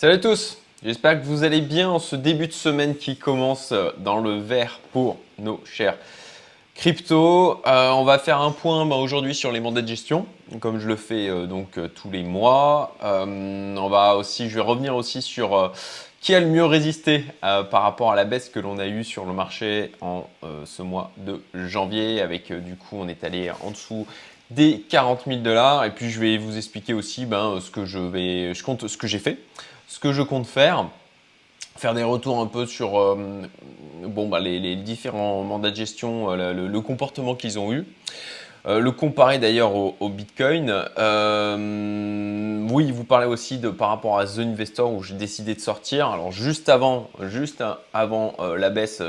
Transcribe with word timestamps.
Salut 0.00 0.14
à 0.14 0.18
tous, 0.18 0.56
j'espère 0.82 1.20
que 1.20 1.26
vous 1.26 1.44
allez 1.44 1.60
bien 1.60 1.90
en 1.90 1.98
ce 1.98 2.16
début 2.16 2.46
de 2.46 2.54
semaine 2.54 2.96
qui 2.96 3.16
commence 3.18 3.74
dans 3.98 4.18
le 4.18 4.38
vert 4.38 4.80
pour 4.94 5.18
nos 5.38 5.60
chers 5.66 5.98
crypto. 6.74 7.60
Euh, 7.66 7.90
on 7.90 8.04
va 8.04 8.18
faire 8.18 8.40
un 8.40 8.50
point 8.50 8.86
bah, 8.86 8.96
aujourd'hui 8.96 9.34
sur 9.34 9.52
les 9.52 9.60
mandats 9.60 9.82
de 9.82 9.86
gestion, 9.86 10.24
comme 10.58 10.80
je 10.80 10.88
le 10.88 10.96
fais 10.96 11.28
euh, 11.28 11.44
donc 11.44 11.76
euh, 11.76 11.86
tous 11.86 12.10
les 12.10 12.22
mois. 12.22 12.96
on 13.02 13.88
va 13.90 14.16
aussi, 14.16 14.48
je 14.48 14.54
vais 14.54 14.62
revenir 14.62 14.96
aussi 14.96 15.20
sur 15.20 15.70
qui 16.22 16.34
a 16.34 16.40
le 16.40 16.46
mieux 16.46 16.64
résisté 16.64 17.26
par 17.42 17.82
rapport 17.82 18.10
à 18.10 18.16
la 18.16 18.24
baisse 18.24 18.48
que 18.48 18.58
l'on 18.58 18.78
a 18.78 18.86
eue 18.86 19.04
sur 19.04 19.26
le 19.26 19.34
marché 19.34 19.92
en 20.00 20.26
ce 20.64 20.80
mois 20.80 21.12
de 21.18 21.42
janvier. 21.66 22.22
Avec 22.22 22.50
du 22.52 22.76
coup, 22.76 22.96
on 22.98 23.08
est 23.08 23.22
allé 23.22 23.50
en 23.62 23.70
dessous 23.70 24.06
des 24.50 24.80
40 24.80 25.24
000 25.26 25.40
dollars. 25.40 25.84
Et 25.84 25.90
puis 25.90 26.10
je 26.10 26.20
vais 26.20 26.38
vous 26.38 26.56
expliquer 26.56 26.94
aussi 26.94 27.26
ben, 27.26 27.58
ce 27.60 27.70
que 27.70 27.84
je 27.84 27.98
vais, 27.98 28.54
je 28.54 28.62
compte, 28.62 28.88
ce 28.88 28.96
que 28.96 29.06
j'ai 29.06 29.18
fait 29.18 29.38
ce 29.90 29.98
que 29.98 30.12
je 30.12 30.22
compte 30.22 30.46
faire, 30.46 30.88
faire 31.76 31.94
des 31.94 32.04
retours 32.04 32.38
un 32.38 32.46
peu 32.46 32.64
sur 32.64 32.96
euh, 32.96 33.42
bon, 34.04 34.28
bah, 34.28 34.38
les, 34.38 34.76
différents 34.76 35.42
mandats 35.42 35.72
de 35.72 35.76
gestion, 35.76 36.30
euh, 36.30 36.52
le, 36.52 36.80
comportement 36.80 37.34
qu'ils 37.34 37.58
ont 37.58 37.72
eu. 37.72 37.84
Euh, 38.66 38.78
le 38.80 38.90
comparer 38.90 39.38
d'ailleurs 39.38 39.74
au, 39.74 40.08
Bitcoin. 40.08 40.70
oui, 42.70 42.92
vous 42.92 43.04
parlez 43.04 43.26
aussi 43.26 43.58
de 43.58 43.70
par 43.70 43.88
rapport 43.88 44.18
à 44.18 44.26
The 44.26 44.40
Investor 44.40 44.92
où 44.92 45.02
j'ai 45.02 45.14
décidé 45.14 45.54
de 45.54 45.60
sortir. 45.60 46.08
Alors 46.08 46.32
juste 46.32 46.68
avant, 46.68 47.08
avant 47.92 48.36
la 48.56 48.70
baisse, 48.70 49.02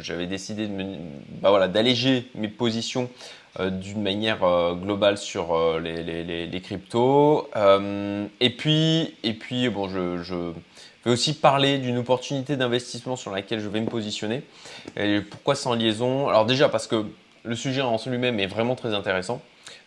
j'avais 0.00 0.26
décidé 0.26 0.68
bah, 1.40 1.68
d'alléger 1.68 2.28
mes 2.34 2.48
positions 2.48 3.08
d'une 3.60 4.02
manière 4.02 4.38
globale 4.82 5.18
sur 5.18 5.78
les, 5.78 6.60
cryptos. 6.62 7.48
et 8.40 8.50
puis, 8.50 9.14
je 9.22 10.52
vais 11.04 11.10
aussi 11.10 11.34
parler 11.34 11.78
d'une 11.78 11.98
opportunité 11.98 12.56
d'investissement 12.56 13.16
sur 13.16 13.32
laquelle 13.32 13.60
je 13.60 13.68
vais 13.68 13.80
me 13.80 13.88
positionner. 13.88 14.42
Et 14.96 15.20
pourquoi 15.20 15.54
sans 15.54 15.74
liaison? 15.74 16.28
Alors 16.28 16.46
déjà 16.46 16.68
parce 16.68 16.86
que 16.86 17.04
le 17.44 17.56
sujet 17.56 17.80
en 17.80 17.96
lui-même 18.06 18.40
est 18.40 18.46
vraiment 18.46 18.74
très 18.74 18.94
intéressant. 18.94 19.40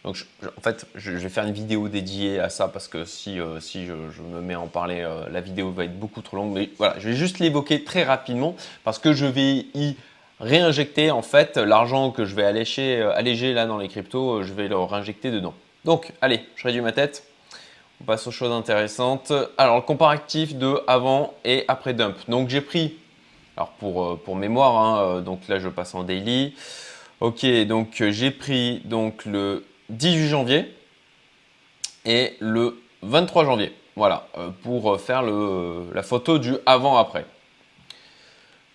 Donc 0.03 0.23
en 0.45 0.61
fait, 0.61 0.85
je, 0.93 1.11
vais 1.11 1.29
faire 1.29 1.45
une 1.45 1.53
vidéo 1.53 1.87
dédiée 1.87 2.39
à 2.39 2.49
ça 2.49 2.67
parce 2.67 2.87
que 2.87 3.05
si, 3.05 3.39
euh, 3.39 3.59
si 3.59 3.85
je, 3.85 3.93
me 3.93 4.39
mets 4.39 4.53
à 4.53 4.59
en 4.59 4.67
parler, 4.67 5.01
euh, 5.01 5.27
la 5.31 5.41
vidéo 5.41 5.71
va 5.71 5.85
être 5.85 5.99
beaucoup 5.99 6.21
trop 6.21 6.37
longue. 6.37 6.53
Mais 6.53 6.69
voilà, 6.77 6.95
je 6.99 7.09
vais 7.09 7.15
juste 7.15 7.39
l'évoquer 7.39 7.83
très 7.83 8.03
rapidement 8.03 8.55
parce 8.83 8.99
que 8.99 9.13
je 9.13 9.25
vais 9.25 9.65
y 9.73 9.95
réinjecter 10.39 11.11
en 11.11 11.21
fait 11.21 11.57
l'argent 11.57 12.11
que 12.11 12.25
je 12.25 12.35
vais 12.35 12.43
alléger, 12.43 13.01
euh, 13.01 13.15
alléger 13.15 13.53
là 13.53 13.65
dans 13.65 13.77
les 13.77 13.87
cryptos, 13.87 14.43
je 14.43 14.53
vais 14.53 14.67
le 14.67 14.77
réinjecter 14.77 15.31
dedans. 15.31 15.55
Donc 15.85 16.11
allez, 16.21 16.41
je 16.55 16.67
réduis 16.67 16.81
ma 16.81 16.91
tête. 16.91 17.23
On 18.01 18.03
passe 18.03 18.27
aux 18.27 18.31
choses 18.31 18.51
intéressantes. 18.51 19.31
Alors, 19.57 19.77
le 19.77 19.81
comparatif 19.81 20.55
de 20.55 20.83
avant 20.85 21.33
et 21.45 21.63
après 21.69 21.93
dump. 21.93 22.17
Donc, 22.27 22.49
j'ai 22.49 22.59
pris, 22.59 22.95
alors 23.55 23.69
pour, 23.69 24.19
pour 24.19 24.35
mémoire, 24.35 24.75
hein, 24.75 25.21
donc 25.21 25.47
là, 25.47 25.59
je 25.59 25.69
passe 25.69 25.95
en 25.95 26.03
daily. 26.03 26.53
Ok, 27.21 27.45
donc 27.65 28.01
euh, 28.01 28.11
j'ai 28.11 28.31
pris 28.31 28.81
donc 28.85 29.25
le 29.25 29.65
18 29.89 30.27
janvier 30.27 30.75
et 32.05 32.33
le 32.39 32.81
23 33.03 33.45
janvier. 33.45 33.73
Voilà, 33.95 34.27
pour 34.63 34.99
faire 34.99 35.23
le, 35.23 35.85
la 35.93 36.03
photo 36.03 36.37
du 36.37 36.53
avant-après. 36.65 37.25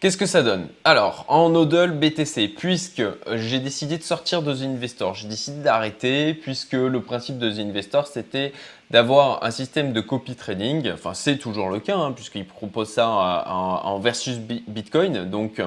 Qu'est-ce 0.00 0.16
que 0.16 0.24
ça 0.24 0.42
donne? 0.42 0.68
Alors, 0.84 1.26
en 1.28 1.50
Nodal 1.50 1.92
BTC, 1.92 2.48
puisque 2.56 3.02
j'ai 3.34 3.58
décidé 3.58 3.98
de 3.98 4.02
sortir 4.02 4.40
de 4.40 4.54
The 4.54 4.62
Investor, 4.62 5.14
j'ai 5.14 5.28
décidé 5.28 5.62
d'arrêter, 5.62 6.32
puisque 6.32 6.72
le 6.72 7.02
principe 7.02 7.36
de 7.36 7.50
The 7.50 7.58
Investor, 7.58 8.06
c'était 8.06 8.54
d'avoir 8.90 9.44
un 9.44 9.50
système 9.50 9.92
de 9.92 10.00
copy 10.00 10.36
trading. 10.36 10.90
Enfin, 10.90 11.12
c'est 11.12 11.36
toujours 11.36 11.68
le 11.68 11.80
cas, 11.80 11.98
hein, 11.98 12.12
puisqu'il 12.12 12.46
propose 12.46 12.88
ça 12.88 13.06
en, 13.46 13.98
versus 13.98 14.38
Bitcoin. 14.38 15.28
Donc, 15.28 15.60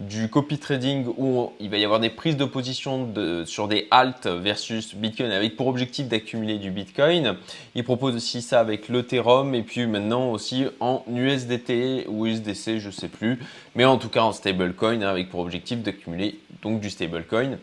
du 0.00 0.30
copy 0.30 0.58
trading 0.58 1.06
où 1.18 1.52
il 1.60 1.68
va 1.68 1.76
y 1.76 1.84
avoir 1.84 2.00
des 2.00 2.08
prises 2.08 2.38
de 2.38 2.46
position 2.46 3.12
sur 3.44 3.68
des 3.68 3.86
alt 3.90 4.26
versus 4.26 4.94
Bitcoin 4.94 5.30
avec 5.30 5.56
pour 5.56 5.66
objectif 5.66 6.08
d'accumuler 6.08 6.58
du 6.58 6.70
Bitcoin. 6.70 7.36
Il 7.74 7.84
propose 7.84 8.16
aussi 8.16 8.40
ça 8.40 8.60
avec 8.60 8.88
l'Ethereum 8.88 9.54
et 9.54 9.62
puis 9.62 9.86
maintenant 9.86 10.30
aussi 10.30 10.66
en 10.80 11.04
USDT 11.06 12.06
ou 12.08 12.26
USDC, 12.26 12.78
je 12.78 12.90
sais 12.90 13.08
plus, 13.08 13.38
mais 13.74 13.84
en 13.84 13.98
tout 13.98 14.08
cas 14.08 14.22
en 14.22 14.32
stablecoin 14.32 15.02
hein, 15.02 15.08
avec 15.08 15.28
pour 15.28 15.40
objectif 15.40 15.80
d'accumuler 15.80 16.40
donc 16.62 16.80
du 16.80 16.88
stablecoin. 16.88 17.58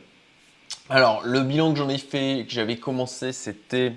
Alors 0.90 1.24
le 1.26 1.42
bilan 1.42 1.74
que 1.74 1.80
j'en 1.80 1.90
ai 1.90 1.98
fait, 1.98 2.46
que 2.48 2.54
j'avais 2.54 2.78
commencé, 2.78 3.32
c'était 3.32 3.94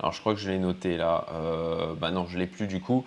alors 0.00 0.12
je 0.12 0.20
crois 0.20 0.34
que 0.34 0.40
je 0.40 0.50
l'ai 0.50 0.58
noté 0.58 0.96
là. 0.96 1.26
Euh, 1.34 1.92
bah 1.94 2.10
non, 2.10 2.26
je 2.26 2.38
l'ai 2.38 2.46
plus 2.46 2.66
du 2.66 2.80
coup. 2.80 3.04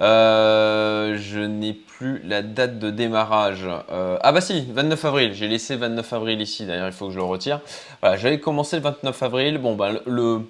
Euh, 0.00 1.16
je 1.16 1.38
n'ai 1.38 1.72
plus 1.72 2.20
la 2.24 2.42
date 2.42 2.78
de 2.80 2.90
démarrage. 2.90 3.68
Euh, 3.90 4.18
ah 4.20 4.32
bah 4.32 4.40
si, 4.40 4.66
29 4.72 5.04
avril. 5.04 5.34
J'ai 5.34 5.46
laissé 5.46 5.76
29 5.76 6.12
avril 6.12 6.40
ici. 6.40 6.66
D'ailleurs, 6.66 6.88
il 6.88 6.92
faut 6.92 7.06
que 7.06 7.12
je 7.12 7.18
le 7.18 7.24
retire. 7.24 7.60
Voilà, 8.00 8.16
j'avais 8.16 8.40
commencé 8.40 8.76
le 8.76 8.82
29 8.82 9.22
avril. 9.22 9.58
Bon 9.58 9.76
bah 9.76 9.92
le, 10.04 10.40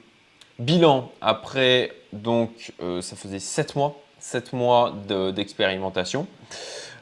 bilan 0.58 1.10
après 1.20 1.92
donc 2.12 2.72
ça 3.00 3.16
faisait 3.16 3.38
7 3.38 3.74
mois, 3.74 4.00
7 4.18 4.52
mois 4.52 4.94
d'expérimentation. 5.34 6.26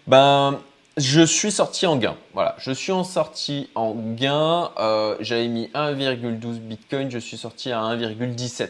ben 0.07 0.59
je 0.97 1.23
suis 1.23 1.53
sorti 1.53 1.87
en 1.87 1.97
gain. 1.97 2.17
Voilà, 2.35 2.57
je 2.59 2.73
suis 2.73 2.93
en 2.93 3.05
sorti 3.05 3.69
en 3.75 3.95
gain. 3.95 4.71
Euh, 4.79 5.17
j'avais 5.21 5.49
mis 5.49 5.67
1,12 5.75 6.59
Bitcoin, 6.59 7.11
je 7.11 7.19
suis 7.19 7.37
sorti 7.37 7.73
à 7.73 7.81
1,17. 7.81 8.69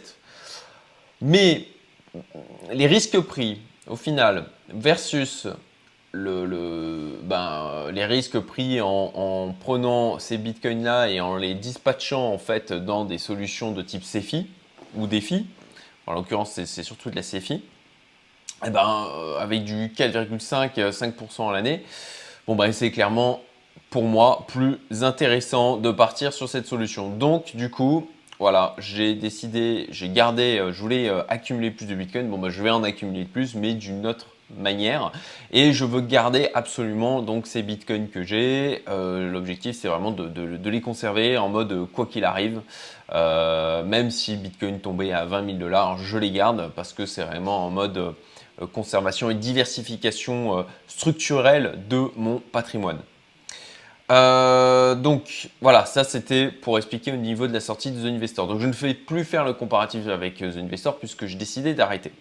Mais 1.22 1.66
les 2.72 2.86
risques 2.86 3.20
pris, 3.20 3.60
au 3.86 3.96
final, 3.96 4.46
versus 4.72 5.46
le, 6.12 7.18
ben, 7.22 7.90
les 7.92 8.04
risques 8.04 8.38
pris 8.40 8.80
en, 8.80 9.54
prenant 9.60 10.18
ces 10.18 10.38
bitcoins-là 10.38 11.08
et 11.08 11.20
en 11.20 11.36
les 11.36 11.54
dispatchant 11.54 12.32
en 12.32 12.38
fait 12.38 12.72
dans 12.72 13.04
des 13.04 13.18
solutions 13.18 13.72
de 13.72 13.82
type 13.82 14.02
CFI 14.02 14.46
ou 14.96 15.06
DeFi, 15.06 15.46
en 16.06 16.14
l'occurrence 16.14 16.60
c'est 16.64 16.82
surtout 16.82 17.10
de 17.10 17.16
la 17.16 17.22
CFI, 17.22 17.62
eh 18.66 18.70
ben, 18.70 19.06
euh, 19.16 19.38
avec 19.38 19.64
du 19.64 19.88
4,5-5% 19.88 21.48
à 21.48 21.52
l'année, 21.52 21.82
bon 22.46 22.56
ben, 22.56 22.72
c'est 22.72 22.90
clairement 22.90 23.40
pour 23.88 24.04
moi 24.04 24.44
plus 24.48 24.78
intéressant 25.02 25.78
de 25.78 25.90
partir 25.90 26.32
sur 26.32 26.48
cette 26.48 26.66
solution. 26.66 27.08
Donc 27.08 27.56
du 27.56 27.70
coup, 27.70 28.08
voilà, 28.38 28.74
j'ai 28.78 29.14
décidé, 29.14 29.86
j'ai 29.90 30.10
gardé, 30.10 30.58
euh, 30.58 30.72
je 30.72 30.80
voulais 30.80 31.08
euh, 31.08 31.22
accumuler 31.28 31.70
plus 31.70 31.86
de 31.86 31.94
Bitcoin. 31.94 32.28
Bon 32.28 32.38
ben, 32.38 32.50
je 32.50 32.62
vais 32.62 32.70
en 32.70 32.82
accumuler 32.82 33.24
plus, 33.24 33.54
mais 33.54 33.72
d'une 33.74 34.06
autre 34.06 34.26
manière 34.58 35.12
et 35.52 35.72
je 35.72 35.84
veux 35.84 36.00
garder 36.00 36.48
absolument 36.54 37.22
donc 37.22 37.46
ces 37.46 37.62
bitcoins 37.62 38.08
que 38.08 38.24
j'ai 38.24 38.82
l'objectif 38.88 39.76
c'est 39.76 39.86
vraiment 39.86 40.10
de, 40.10 40.68
les 40.68 40.80
conserver 40.80 41.38
en 41.38 41.48
mode 41.48 41.86
quoi 41.92 42.04
qu'il 42.04 42.24
arrive 42.24 42.60
même 43.12 44.10
si 44.10 44.34
bitcoin 44.36 44.80
tombait 44.80 45.12
à 45.12 45.24
20 45.24 45.46
000 45.46 45.58
dollars 45.58 45.98
je 45.98 46.18
les 46.18 46.32
garde 46.32 46.72
parce 46.74 46.92
que 46.92 47.06
c'est 47.06 47.22
vraiment 47.22 47.64
en 47.64 47.70
mode 47.70 47.98
euh, 47.98 48.12
conservation 48.66 49.30
et 49.30 49.34
diversification 49.34 50.58
euh, 50.58 50.62
structurelle 50.86 51.78
de 51.88 52.06
mon 52.16 52.38
patrimoine. 52.38 52.98
Euh, 54.10 54.94
donc 54.96 55.50
voilà, 55.60 55.86
ça 55.86 56.02
c'était 56.02 56.48
pour 56.48 56.76
expliquer 56.78 57.12
au 57.12 57.16
niveau 57.16 57.46
de 57.46 57.52
la 57.52 57.60
sortie 57.60 57.92
de 57.92 58.00
The 58.00 58.12
Investor. 58.12 58.48
Donc 58.48 58.60
je 58.60 58.66
ne 58.66 58.72
fais 58.72 58.94
plus 58.94 59.24
faire 59.24 59.44
le 59.44 59.52
comparatif 59.52 60.08
avec 60.08 60.38
The 60.38 60.56
Investor 60.56 60.98
puisque 60.98 61.26
j'ai 61.26 61.36
décidé 61.36 61.74
d'arrêter. 61.74 62.12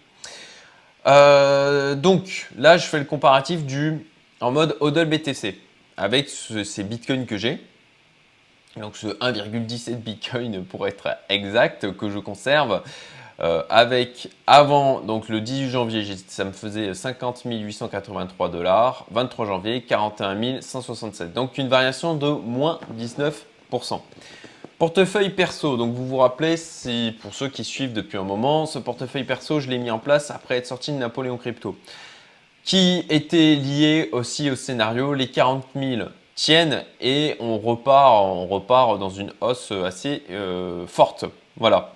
donc 1.04 2.48
là 2.56 2.78
je 2.78 2.86
fais 2.86 2.98
le 2.98 3.04
comparatif 3.04 3.64
du 3.64 4.06
en 4.40 4.52
mode 4.52 4.76
HODL 4.80 5.06
BTC 5.06 5.58
avec 5.96 6.28
ces 6.28 6.84
bitcoins 6.84 7.26
que 7.26 7.36
j'ai. 7.36 7.60
Donc 8.76 8.96
ce 8.96 9.08
1,17 9.08 9.96
bitcoin 9.96 10.64
pour 10.64 10.86
être 10.86 11.08
exact 11.28 11.92
que 11.96 12.08
je 12.08 12.18
conserve. 12.18 12.82
Euh, 13.42 13.62
avec 13.70 14.28
avant, 14.46 15.00
donc 15.00 15.30
le 15.30 15.40
18 15.40 15.70
janvier, 15.70 16.04
ça 16.26 16.44
me 16.44 16.52
faisait 16.52 16.92
50 16.92 17.42
883 17.44 18.48
dollars. 18.50 19.06
23 19.10 19.46
janvier, 19.46 19.82
41 19.82 20.60
167. 20.60 21.32
Donc 21.32 21.56
une 21.56 21.68
variation 21.68 22.14
de 22.14 22.28
moins 22.28 22.80
19%. 22.98 24.00
Portefeuille 24.78 25.30
perso, 25.30 25.76
donc 25.76 25.94
vous 25.94 26.06
vous 26.06 26.16
rappelez, 26.16 26.56
si 26.56 27.14
pour 27.20 27.34
ceux 27.34 27.48
qui 27.48 27.64
suivent 27.64 27.92
depuis 27.92 28.16
un 28.16 28.24
moment, 28.24 28.66
ce 28.66 28.78
portefeuille 28.78 29.24
perso, 29.24 29.60
je 29.60 29.68
l'ai 29.68 29.78
mis 29.78 29.90
en 29.90 29.98
place 29.98 30.30
après 30.30 30.56
être 30.56 30.66
sorti 30.66 30.90
de 30.90 30.96
Napoléon 30.96 31.36
Crypto, 31.36 31.76
qui 32.64 33.04
était 33.10 33.56
lié 33.56 34.08
aussi 34.12 34.50
au 34.50 34.56
scénario 34.56 35.12
les 35.12 35.30
40 35.30 35.64
000 35.74 36.08
tiennent 36.34 36.84
et 37.00 37.36
on 37.40 37.58
repart, 37.58 38.24
on 38.24 38.46
repart 38.46 38.98
dans 38.98 39.10
une 39.10 39.32
hausse 39.42 39.70
assez 39.70 40.22
euh, 40.30 40.86
forte. 40.86 41.26
Voilà. 41.58 41.92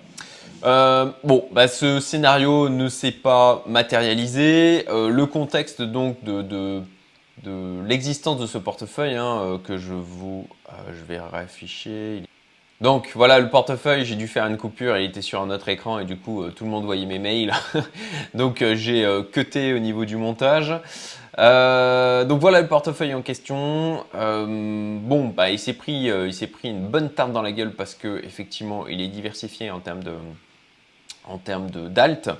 Euh, 0.64 1.10
bon, 1.24 1.46
bah, 1.52 1.68
ce 1.68 2.00
scénario 2.00 2.68
ne 2.68 2.88
s'est 2.88 3.12
pas 3.12 3.62
matérialisé. 3.66 4.86
Euh, 4.88 5.10
le 5.10 5.26
contexte 5.26 5.82
donc 5.82 6.24
de, 6.24 6.82
l'existence 7.86 8.38
de 8.38 8.46
ce 8.46 8.56
portefeuille 8.56 9.16
hein, 9.16 9.40
euh, 9.42 9.58
que 9.58 9.76
je 9.76 9.92
vous, 9.92 10.48
je 10.88 11.04
vais 11.04 11.20
réafficher. 11.20 12.22
Donc 12.80 13.10
voilà 13.14 13.38
le 13.38 13.50
portefeuille, 13.50 14.04
j'ai 14.04 14.16
dû 14.16 14.26
faire 14.26 14.46
une 14.46 14.56
coupure, 14.56 14.96
il 14.96 15.04
était 15.04 15.22
sur 15.22 15.40
un 15.40 15.50
autre 15.50 15.68
écran 15.68 16.00
et 16.00 16.04
du 16.04 16.16
coup 16.16 16.44
tout 16.50 16.64
le 16.64 16.70
monde 16.70 16.84
voyait 16.84 17.06
mes 17.06 17.18
mails. 17.18 17.52
donc 18.34 18.64
j'ai 18.74 19.06
cuté 19.32 19.74
au 19.74 19.78
niveau 19.78 20.04
du 20.04 20.16
montage. 20.16 20.70
donc 20.70 22.40
voilà 22.40 22.60
le 22.60 22.66
portefeuille 22.66 23.14
en 23.14 23.22
question. 23.22 24.04
bon, 24.12 25.28
bah, 25.28 25.50
il 25.50 25.58
s'est 25.58 25.72
pris, 25.74 26.10
il 26.10 26.48
pris 26.48 26.70
une 26.70 26.88
bonne 26.88 27.10
tarte 27.10 27.32
dans 27.32 27.42
la 27.42 27.52
gueule 27.52 27.72
parce 27.72 27.94
que 27.94 28.22
effectivement, 28.24 28.86
il 28.88 29.00
est 29.00 29.08
diversifié 29.08 29.70
en 29.70 29.78
termes 29.78 30.02
de, 30.02 30.12
en 31.26 31.38
termes 31.38 31.70
d'alt 31.70 32.30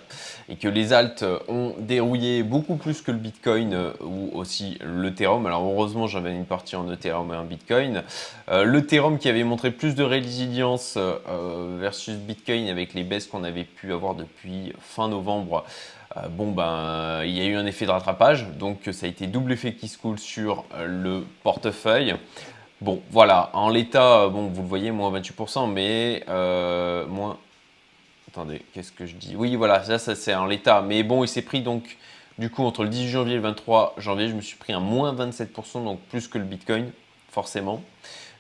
et 0.49 0.57
que 0.57 0.69
les 0.69 0.93
alts 0.93 1.25
ont 1.49 1.75
dérouillé 1.79 2.43
beaucoup 2.43 2.77
plus 2.77 3.01
que 3.03 3.11
le 3.11 3.19
Bitcoin 3.19 3.73
euh, 3.73 3.93
ou 4.01 4.31
aussi 4.35 4.79
l'Ethereum. 4.85 5.47
Alors 5.47 5.63
heureusement 5.63 6.07
j'avais 6.07 6.33
une 6.33 6.45
partie 6.45 6.77
en 6.77 6.91
Ethereum 6.91 7.33
et 7.33 7.37
en 7.37 7.45
Bitcoin. 7.45 8.03
Euh, 8.51 8.65
L'Ethereum 8.65 9.19
qui 9.19 9.29
avait 9.29 9.45
montré 9.45 9.71
plus 9.71 9.95
de 9.95 10.05
résilience 10.05 10.95
euh, 10.97 11.77
versus 11.81 12.17
Bitcoin 12.17 12.69
avec 12.69 12.95
les 12.95 13.05
baisses 13.05 13.27
qu'on 13.27 13.45
avait 13.45 13.65
pu 13.65 13.93
avoir 13.93 14.15
depuis 14.15 14.73
fin 14.81 15.09
novembre. 15.09 15.65
bon 16.31 16.53
ben 16.53 17.23
il 17.25 17.37
y 17.37 17.41
a 17.41 17.45
eu 17.45 17.57
un 17.57 17.67
effet 17.67 17.87
de 17.87 17.91
rattrapage 17.91 18.47
donc 18.59 18.89
ça 18.93 19.07
a 19.07 19.09
été 19.09 19.27
double 19.27 19.53
effet 19.53 19.73
qui 19.75 19.89
se 19.89 19.99
coule 19.99 20.19
sur 20.19 20.65
le 20.87 21.25
portefeuille. 21.43 22.15
Bon, 22.81 23.01
voilà, 23.11 23.51
en 23.55 23.71
l'état, 23.71 24.29
bon, 24.29 24.49
vous 24.49 24.61
le 24.61 24.69
voyez, 24.69 24.91
moins 24.91 25.11
28%, 25.19 25.73
mais 25.73 26.23
moins 27.09 27.39
Attendez, 28.35 28.63
qu'est-ce 28.73 28.91
que 28.91 29.07
je 29.07 29.15
dis? 29.15 29.37
Oui, 29.37 29.55
voilà, 29.55 29.85
ça, 29.85 29.97
ça 29.97 30.17
c'est 30.17 30.35
en 30.35 30.47
l'état. 30.47 30.83
Mais 30.83 31.05
bon, 31.05 31.23
il 31.23 31.29
s'est 31.29 31.43
pris 31.43 31.63
donc, 31.63 31.97
du 32.37 32.51
coup, 32.51 32.65
entre 32.65 32.83
le 32.83 32.89
18 32.89 33.09
janvier 33.09 33.35
et 33.35 33.37
le 33.37 33.43
23 33.43 33.95
janvier, 33.99 34.29
je 34.29 34.35
me 34.35 34.41
suis 34.41 34.57
pris 34.57 34.73
un 34.73 34.81
moins 34.81 35.15
27%, 35.15 35.85
donc 35.85 36.01
plus 36.11 36.27
que 36.27 36.39
le 36.39 36.43
Bitcoin, 36.43 36.91
forcément. 37.31 37.81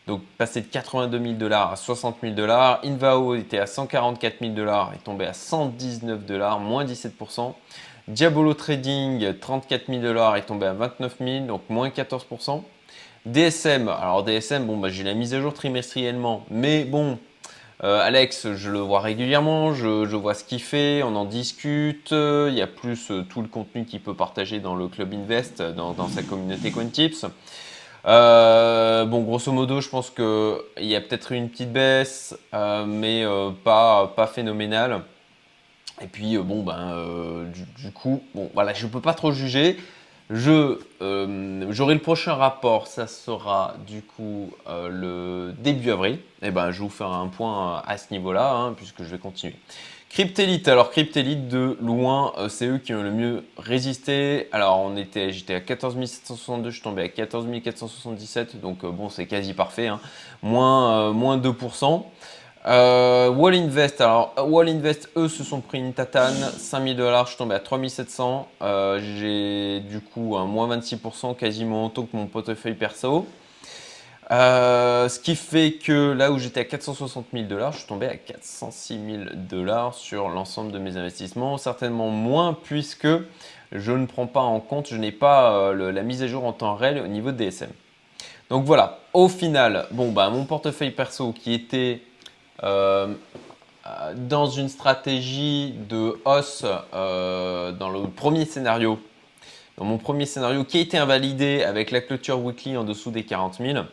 Donc, 0.08 0.22
passé 0.36 0.62
de 0.62 0.66
82 0.66 1.22
000 1.22 1.34
dollars 1.34 1.70
à 1.70 1.76
60 1.76 2.16
000 2.22 2.34
dollars. 2.34 2.80
Invao 2.82 3.36
était 3.36 3.60
à 3.60 3.68
144 3.68 4.40
000 4.40 4.52
dollars 4.52 4.92
et 4.96 4.98
tombé 4.98 5.26
à 5.26 5.32
119 5.32 6.26
dollars, 6.26 6.58
moins 6.58 6.84
17%. 6.84 7.54
Diabolo 8.08 8.52
Trading, 8.54 9.38
34 9.38 9.86
000 9.86 10.02
dollars 10.02 10.34
est 10.34 10.46
tombé 10.46 10.66
à 10.66 10.72
29 10.72 11.16
000, 11.20 11.46
donc 11.46 11.62
moins 11.68 11.88
14%. 11.88 12.62
DSM, 13.26 13.86
alors 13.86 14.24
DSM, 14.24 14.66
bon, 14.66 14.76
bah, 14.76 14.88
j'ai 14.88 15.04
la 15.04 15.14
mise 15.14 15.34
à 15.34 15.40
jour 15.40 15.54
trimestriellement, 15.54 16.44
mais 16.50 16.82
bon, 16.82 17.16
euh, 17.82 18.00
Alex, 18.00 18.54
je 18.54 18.70
le 18.70 18.78
vois 18.78 19.00
régulièrement, 19.00 19.74
je, 19.74 20.14
vois 20.14 20.34
ce 20.34 20.44
qu'il 20.44 20.60
fait, 20.60 21.02
on 21.02 21.16
en 21.16 21.24
discute. 21.24 22.12
Il 22.12 22.54
y 22.54 22.62
a 22.62 22.66
plus 22.66 23.10
euh, 23.10 23.22
tout 23.28 23.42
le 23.42 23.48
contenu 23.48 23.84
qu'il 23.84 24.00
peut 24.00 24.14
partager 24.14 24.60
dans 24.60 24.76
le 24.76 24.86
Club 24.88 25.12
Invest, 25.12 25.60
dans, 25.60 26.08
sa 26.08 26.22
communauté 26.22 26.70
CoinTips. 26.70 27.26
Euh, 28.06 29.04
bon, 29.06 29.22
grosso 29.22 29.50
modo, 29.50 29.80
je 29.80 29.88
pense 29.88 30.10
qu'il 30.10 30.86
y 30.86 30.94
a 30.94 31.00
peut-être 31.00 31.32
une 31.32 31.48
petite 31.48 31.72
baisse, 31.72 32.36
mais 32.86 33.24
pas, 33.64 34.12
pas 34.14 34.26
phénoménale. 34.26 35.02
Et 36.00 36.06
puis, 36.06 36.38
bon, 36.38 36.62
ben, 36.62 37.46
du, 37.76 37.90
coup, 37.90 38.22
bon, 38.34 38.50
voilà, 38.54 38.72
je 38.72 38.86
ne 38.86 38.90
peux 38.90 39.00
pas 39.00 39.14
trop 39.14 39.32
juger. 39.32 39.78
Euh, 40.30 41.66
j'aurai 41.70 41.94
le 41.94 42.00
prochain 42.00 42.34
rapport, 42.34 42.86
ça 42.86 43.06
sera 43.06 43.74
du 43.86 44.02
coup 44.02 44.50
euh, 44.66 44.88
le 44.88 45.52
début 45.52 45.90
avril. 45.90 46.14
Et 46.42 46.48
eh 46.48 46.50
ben, 46.50 46.70
je 46.70 46.80
vous 46.80 46.88
faire 46.88 47.12
un 47.12 47.28
point 47.28 47.82
à 47.86 47.96
ce 47.98 48.06
niveau-là, 48.10 48.54
hein, 48.54 48.74
puisque 48.76 49.02
je 49.02 49.10
vais 49.10 49.18
continuer. 49.18 49.56
Cryptelite, 50.08 50.68
alors 50.68 50.90
Cryptelite 50.90 51.48
de 51.48 51.76
loin, 51.80 52.32
euh, 52.38 52.48
c'est 52.48 52.66
eux 52.66 52.78
qui 52.78 52.94
ont 52.94 53.02
le 53.02 53.10
mieux 53.10 53.44
résisté. 53.58 54.48
Alors 54.52 54.80
on 54.80 54.96
était, 54.96 55.32
j'étais 55.32 55.54
à 55.54 55.60
14 55.60 55.94
762, 55.94 56.70
je 56.70 56.74
suis 56.74 56.82
tombé 56.82 57.02
à 57.02 57.08
14 57.08 57.46
477, 57.62 58.60
donc 58.60 58.86
bon 58.86 59.08
c'est 59.08 59.26
quasi 59.26 59.54
parfait, 59.54 59.88
hein. 59.88 60.00
moins, 60.42 61.12
moins 61.12 61.36
2%. 61.36 62.04
Euh, 62.66 63.28
Wall 63.28 63.54
Invest, 63.54 64.00
alors 64.00 64.32
Wall 64.38 64.70
Invest, 64.70 65.10
eux 65.16 65.28
se 65.28 65.44
sont 65.44 65.60
pris 65.60 65.78
une 65.78 65.92
tatane, 65.92 66.50
5000 66.56 66.96
dollars, 66.96 67.26
je 67.26 67.30
suis 67.30 67.38
tombé 67.38 67.54
à 67.54 67.60
3700. 67.60 68.48
Euh, 68.62 69.00
j'ai 69.18 69.80
du 69.80 70.00
coup 70.00 70.36
un 70.36 70.46
moins 70.46 70.74
26%, 70.74 71.36
quasiment 71.36 71.86
autant 71.86 72.04
que 72.04 72.16
mon 72.16 72.26
portefeuille 72.26 72.74
perso. 72.74 73.26
Euh, 74.30 75.10
ce 75.10 75.20
qui 75.20 75.36
fait 75.36 75.72
que 75.72 76.12
là 76.12 76.32
où 76.32 76.38
j'étais 76.38 76.60
à 76.60 76.64
460 76.64 77.26
000 77.34 77.44
dollars, 77.44 77.72
je 77.72 77.78
suis 77.78 77.86
tombé 77.86 78.06
à 78.06 78.16
406 78.16 78.98
000 79.06 79.22
dollars 79.34 79.92
sur 79.92 80.30
l'ensemble 80.30 80.72
de 80.72 80.78
mes 80.78 80.96
investissements. 80.96 81.58
Certainement 81.58 82.08
moins 82.08 82.54
puisque 82.54 83.08
je 83.72 83.92
ne 83.92 84.06
prends 84.06 84.26
pas 84.26 84.40
en 84.40 84.60
compte, 84.60 84.88
je 84.88 84.96
n'ai 84.96 85.12
pas 85.12 85.74
la 85.74 86.02
mise 86.02 86.22
à 86.22 86.26
jour 86.28 86.46
en 86.46 86.54
temps 86.54 86.74
réel 86.74 87.02
au 87.04 87.08
niveau 87.08 87.32
de 87.32 87.36
DSM. 87.36 87.68
Donc 88.48 88.64
voilà, 88.64 89.00
au 89.12 89.28
final, 89.28 89.86
bon 89.90 90.10
bah 90.12 90.30
mon 90.30 90.46
portefeuille 90.46 90.92
perso 90.92 91.32
qui 91.32 91.52
était 91.52 92.00
euh, 92.00 92.13
dans 92.62 94.48
une 94.48 94.68
stratégie 94.68 95.74
de 95.88 96.18
hausse 96.24 96.64
euh, 96.94 97.72
dans 97.72 97.90
le 97.90 98.08
premier 98.08 98.44
scénario, 98.44 98.98
dans 99.76 99.84
mon 99.84 99.98
premier 99.98 100.26
scénario 100.26 100.64
qui 100.64 100.78
a 100.78 100.80
été 100.80 100.96
invalidé 100.96 101.62
avec 101.62 101.90
la 101.90 102.00
clôture 102.00 102.40
weekly 102.40 102.76
en 102.76 102.84
dessous 102.84 103.10
des 103.10 103.24
40 103.24 103.58
000, 103.58 103.84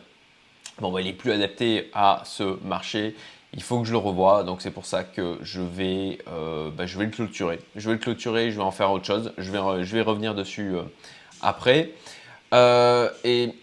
bon, 0.80 0.92
bah, 0.92 1.00
il 1.00 1.08
est 1.08 1.12
plus 1.12 1.32
adapté 1.32 1.90
à 1.94 2.22
ce 2.24 2.58
marché. 2.64 3.16
Il 3.54 3.62
faut 3.62 3.80
que 3.80 3.86
je 3.86 3.92
le 3.92 3.98
revoie, 3.98 4.44
donc 4.44 4.62
c'est 4.62 4.70
pour 4.70 4.86
ça 4.86 5.04
que 5.04 5.36
je 5.42 5.60
vais, 5.60 6.18
euh, 6.28 6.70
bah, 6.70 6.86
je 6.86 6.98
vais 6.98 7.04
le 7.04 7.10
clôturer. 7.10 7.58
Je 7.76 7.88
vais 7.88 7.94
le 7.94 8.00
clôturer, 8.00 8.50
je 8.50 8.56
vais 8.56 8.62
en 8.62 8.70
faire 8.70 8.90
autre 8.92 9.04
chose. 9.04 9.32
Je 9.36 9.50
vais, 9.50 9.84
je 9.84 9.94
vais 9.94 10.02
revenir 10.02 10.34
dessus 10.34 10.74
après. 11.42 11.90
et 12.52 13.54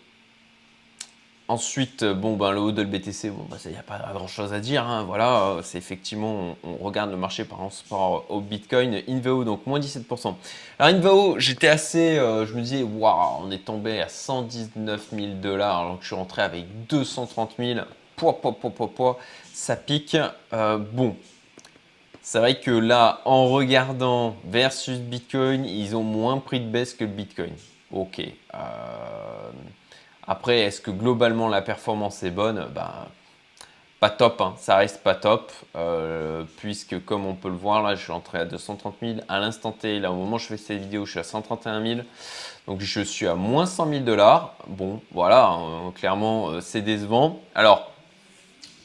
Ensuite, 1.50 2.06
bon, 2.06 2.36
ben, 2.36 2.52
le 2.52 2.60
hodl 2.60 2.86
BTC, 2.86 3.32
bon, 3.32 3.44
ben, 3.50 3.58
il 3.66 3.72
n'y 3.72 3.78
a 3.78 3.82
pas 3.82 3.98
grand 4.14 4.28
chose 4.28 4.54
à 4.54 4.60
dire. 4.60 4.86
Hein, 4.86 5.04
voilà, 5.04 5.46
euh, 5.46 5.62
c'est 5.64 5.80
effectivement, 5.80 6.56
on, 6.64 6.76
regarde 6.76 7.10
le 7.10 7.18
marché 7.18 7.44
par 7.44 7.58
rapport 7.58 8.28
au 8.30 8.40
Bitcoin. 8.40 9.02
Inveo, 9.08 9.44
donc 9.44 9.66
moins 9.66 9.80
17%. 9.80 10.36
Alors, 10.78 10.96
Inveo, 10.96 11.40
j'étais 11.40 11.68
assez, 11.68 12.20
euh, 12.20 12.46
je 12.46 12.54
me 12.54 12.62
disais, 12.62 12.84
waouh, 12.84 13.44
on 13.44 13.50
est 13.50 13.66
tombé 13.66 14.00
à 14.00 14.10
119 14.10 15.08
000 15.12 15.28
dollars, 15.42 15.80
alors 15.80 15.98
que 15.98 16.04
je 16.04 16.10
suis 16.10 16.16
rentré 16.16 16.44
avec 16.44 16.86
230 16.88 17.56
000. 17.58 17.80
Poids, 18.16 18.40
poids, 18.40 18.52
poids, 18.54 18.70
poids, 18.70 18.92
poids, 18.94 19.20
ça 19.52 19.76
pique. 19.76 20.18
Euh, 20.54 20.78
bon, 20.78 21.16
c'est 22.22 22.38
vrai 22.38 22.60
que 22.60 22.70
là, 22.70 23.22
en 23.26 23.48
regardant 23.48 24.36
versus 24.46 25.00
Bitcoin, 25.00 25.66
ils 25.66 25.96
ont 25.96 26.04
moins 26.04 26.38
pris 26.38 26.60
de 26.60 26.70
baisse 26.70 26.94
que 26.94 27.06
le 27.06 27.10
Bitcoin. 27.10 27.54
Ok. 27.92 28.22
Après, 30.32 30.60
est-ce 30.60 30.80
que 30.80 30.92
globalement 30.92 31.48
la 31.48 31.64
performance 31.64 32.22
est 32.22 32.30
bonne? 32.30 32.68
Ben, 32.76 33.08
Pas 34.00 34.12
top, 34.12 34.40
hein. 34.42 34.54
ça 34.60 34.76
reste 34.76 35.02
pas 35.02 35.16
top, 35.16 35.52
euh, 35.76 36.44
puisque 36.58 37.04
comme 37.04 37.26
on 37.26 37.34
peut 37.34 37.50
le 37.50 37.56
voir, 37.56 37.82
là 37.82 37.96
je 37.96 38.04
suis 38.04 38.12
entré 38.12 38.38
à 38.38 38.46
230 38.46 38.94
000 39.02 39.14
à 39.28 39.40
l'instant 39.40 39.72
T, 39.72 40.00
là 40.00 40.12
au 40.12 40.16
moment 40.16 40.36
où 40.36 40.40
je 40.40 40.46
fais 40.46 40.58
cette 40.58 40.82
vidéo, 40.82 41.08
je 41.08 41.12
suis 41.12 41.20
à 41.20 41.24
131 41.24 41.84
000, 41.84 42.02
donc 42.68 42.80
je 42.80 43.02
suis 43.02 43.26
à 43.26 43.34
moins 43.34 43.66
100 43.66 43.90
000 43.90 44.00
dollars. 44.02 44.54
Bon, 44.68 45.02
voilà, 45.14 45.48
hein, 45.48 45.92
clairement 45.96 46.52
euh, 46.52 46.62
c'est 46.62 46.84
décevant. 46.84 47.42
Alors, 47.56 47.92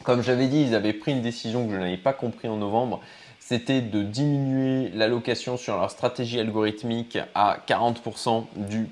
comme 0.02 0.22
j'avais 0.22 0.46
dit, 0.46 0.62
ils 0.62 0.74
avaient 0.74 0.94
pris 0.94 1.12
une 1.12 1.20
décision 1.20 1.66
que 1.66 1.74
je 1.74 1.78
n'avais 1.78 1.98
pas 1.98 2.14
compris 2.14 2.48
en 2.48 2.56
novembre, 2.56 3.02
c'était 3.38 3.82
de 3.82 4.02
diminuer 4.02 4.88
l'allocation 4.94 5.58
sur 5.58 5.76
leur 5.76 5.90
stratégie 5.90 6.40
algorithmique 6.40 7.18
à 7.34 7.58
40% 7.68 8.46
du 8.56 8.88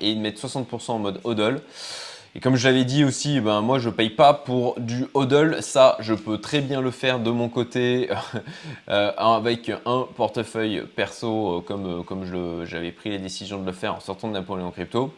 et 0.00 0.14
de 0.14 0.20
mettre 0.20 0.46
60% 0.46 0.90
en 0.90 0.98
mode 0.98 1.20
hodl. 1.24 1.60
Et 2.36 2.38
comme 2.38 2.56
je 2.56 2.68
l'avais 2.68 2.84
dit 2.84 3.02
aussi, 3.02 3.40
ben 3.40 3.62
moi 3.62 3.78
je 3.78 3.88
paye 3.88 4.10
pas 4.10 4.34
pour 4.34 4.78
du 4.78 5.06
hodl, 5.14 5.62
ça 5.62 5.96
je 6.00 6.12
peux 6.12 6.36
très 6.36 6.60
bien 6.60 6.82
le 6.82 6.90
faire 6.90 7.18
de 7.18 7.30
mon 7.30 7.48
côté 7.48 8.10
euh, 8.90 9.10
avec 9.16 9.70
un 9.86 10.06
portefeuille 10.14 10.82
perso 10.94 11.56
euh, 11.56 11.60
comme, 11.62 12.00
euh, 12.00 12.02
comme 12.02 12.26
j'avais 12.66 12.92
pris 12.92 13.08
les 13.08 13.18
décisions 13.18 13.58
de 13.58 13.64
le 13.64 13.72
faire 13.72 13.94
en 13.94 14.00
sortant 14.00 14.28
de 14.28 14.34
Napoléon 14.34 14.70
Crypto. 14.70 15.14